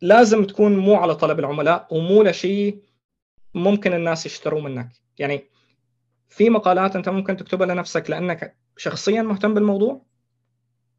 لازم 0.00 0.44
تكون 0.44 0.76
مو 0.76 0.94
على 0.94 1.14
طلب 1.14 1.38
العملاء 1.38 1.86
ومو 1.90 2.22
لشيء 2.22 2.82
ممكن 3.54 3.92
الناس 3.92 4.26
يشتروا 4.26 4.60
منك. 4.60 4.92
يعني 5.18 5.44
في 6.28 6.50
مقالات 6.50 6.96
أنت 6.96 7.08
ممكن 7.08 7.36
تكتبها 7.36 7.66
لنفسك 7.66 8.10
لأنك 8.10 8.56
شخصيا 8.76 9.22
مهتم 9.22 9.54
بالموضوع؟ 9.54 10.06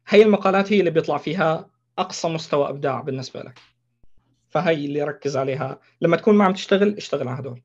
هي 0.08 0.22
المقالات 0.22 0.72
هي 0.72 0.80
اللي 0.80 0.90
بيطلع 0.90 1.18
فيها 1.18 1.70
أقصى 1.98 2.28
مستوى 2.28 2.68
إبداع 2.68 3.00
بالنسبة 3.00 3.40
لك. 3.40 3.58
فهي 4.48 4.86
اللي 4.86 5.02
ركز 5.02 5.36
عليها. 5.36 5.80
لما 6.00 6.16
تكون 6.16 6.34
ما 6.34 6.44
عم 6.44 6.52
تشتغل 6.52 6.96
اشتغل 6.96 7.28
على 7.28 7.40
هدول. 7.40 7.62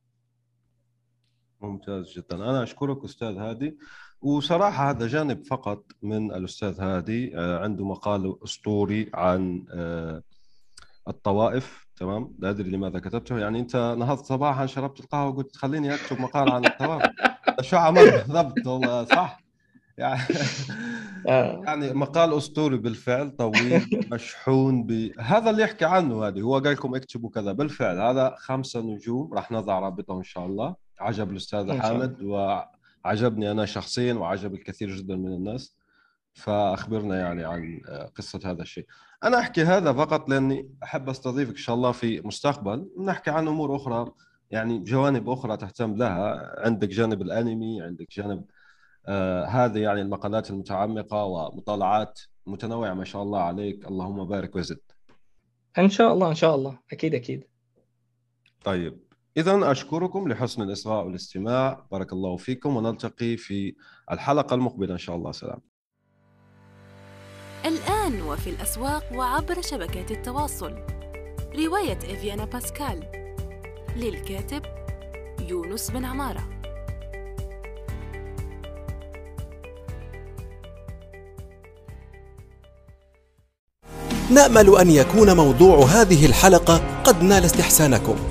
ممتاز 1.63 2.13
جدا. 2.17 2.35
أنا 2.35 2.63
أشكرك 2.63 3.03
أستاذ 3.03 3.37
هادي. 3.37 3.77
وصراحة 4.21 4.89
هذا 4.89 5.07
جانب 5.07 5.45
فقط 5.45 5.83
من 6.01 6.31
الأستاذ 6.31 6.81
هادي 6.81 7.37
آه، 7.37 7.59
عنده 7.63 7.85
مقال 7.85 8.35
أسطوري 8.43 9.11
عن 9.13 9.65
آه، 9.73 10.23
الطوائف 11.07 11.87
تمام؟ 11.95 12.35
لا 12.39 12.49
أدري 12.49 12.69
لماذا 12.69 12.99
كتبته. 12.99 13.39
يعني 13.39 13.59
أنت 13.59 13.95
نهضت 13.99 14.25
صباحا 14.25 14.65
شربت 14.65 14.99
القهوة 14.99 15.29
وقلت 15.29 15.55
خليني 15.55 15.95
أكتب 15.95 16.21
مقال 16.21 16.51
عن 16.51 16.65
الطوائف. 16.65 17.11
شو 17.61 17.77
عمل 17.77 18.11
بالضبط 18.11 18.67
والله 18.67 19.05
صح؟ 19.05 19.41
يعني 19.97 20.21
آه. 21.27 21.61
يعني 21.65 21.93
مقال 21.93 22.37
أسطوري 22.37 22.77
بالفعل 22.77 23.29
طويل 23.29 24.07
مشحون 24.11 24.83
ب 24.83 25.11
هذا 25.19 25.49
اللي 25.49 25.63
يحكي 25.63 25.85
عنه 25.85 26.27
هذه 26.27 26.41
هو 26.41 26.53
قال 26.53 26.71
لكم 26.71 26.95
اكتبوا 26.95 27.29
كذا. 27.29 27.51
بالفعل 27.51 27.99
هذا 27.99 28.35
خمسة 28.37 28.81
نجوم 28.81 29.33
راح 29.33 29.51
نضع 29.51 29.79
رابطه 29.79 30.17
إن 30.17 30.23
شاء 30.23 30.45
الله. 30.45 30.75
عجب 31.01 31.31
الأستاذ 31.31 31.79
حامد 31.79 32.21
وعجبني 32.23 33.51
أنا 33.51 33.65
شخصيا 33.65 34.13
وعجب 34.13 34.53
الكثير 34.53 34.95
جدا 34.95 35.15
من 35.15 35.33
الناس 35.33 35.75
فأخبرنا 36.33 37.19
يعني 37.19 37.43
عن 37.43 37.81
قصة 38.15 38.39
هذا 38.45 38.61
الشيء. 38.61 38.85
أنا 39.23 39.39
أحكي 39.39 39.63
هذا 39.63 39.93
فقط 39.93 40.29
لأني 40.29 40.69
أحب 40.83 41.09
أستضيفك 41.09 41.51
إن 41.51 41.57
شاء 41.57 41.75
الله 41.75 41.91
في 41.91 42.21
مستقبل. 42.21 42.89
نحكي 43.05 43.31
عن 43.31 43.47
أمور 43.47 43.75
أخرى 43.75 44.11
يعني 44.51 44.79
جوانب 44.79 45.29
أخرى 45.29 45.57
تهتم 45.57 45.95
لها. 45.95 46.55
عندك 46.65 46.87
جانب 46.87 47.21
الأنمي 47.21 47.81
عندك 47.81 48.07
جانب 48.11 48.45
آه 49.05 49.45
هذه 49.45 49.79
يعني 49.79 50.01
المقالات 50.01 50.49
المتعمقة 50.49 51.23
ومطالعات 51.23 52.19
متنوعة 52.45 52.93
ما 52.93 53.03
شاء 53.03 53.23
الله 53.23 53.39
عليك. 53.39 53.87
اللهم 53.87 54.25
بارك 54.25 54.55
وزد. 54.55 54.79
إن 55.77 55.89
شاء 55.89 56.13
الله 56.13 56.29
إن 56.29 56.35
شاء 56.35 56.55
الله. 56.55 56.79
أكيد 56.91 57.15
أكيد. 57.15 57.43
طيب. 58.63 59.10
اذا 59.37 59.71
أشكركم 59.71 60.27
لحسن 60.27 60.61
الإصغاء 60.61 61.05
والاستماع. 61.05 61.85
بارك 61.91 62.13
الله 62.13 62.37
فيكم 62.37 62.77
ونلتقي 62.77 63.37
في 63.37 63.75
الحلقة 64.11 64.53
المقبلة 64.53 64.93
إن 64.93 64.97
شاء 64.97 65.15
الله. 65.15 65.31
سلام. 65.31 65.59
الآن 67.65 68.21
وفي 68.21 68.49
الأسواق 68.49 69.03
وعبر 69.15 69.61
شبكات 69.61 70.11
التواصل. 70.11 70.75
رواية 71.55 71.97
إفيانا 71.97 72.45
باسكال. 72.45 73.11
للكاتب 73.95 74.61
يونس 75.49 75.91
بن 75.91 76.05
عمارة. 76.05 76.49
نأمل 84.31 84.77
أن 84.79 84.89
يكون 84.89 85.35
موضوع 85.35 85.85
هذه 85.85 86.25
الحلقة 86.25 87.03
قد 87.03 87.23
نال 87.23 87.45
استحسانكم. 87.45 88.30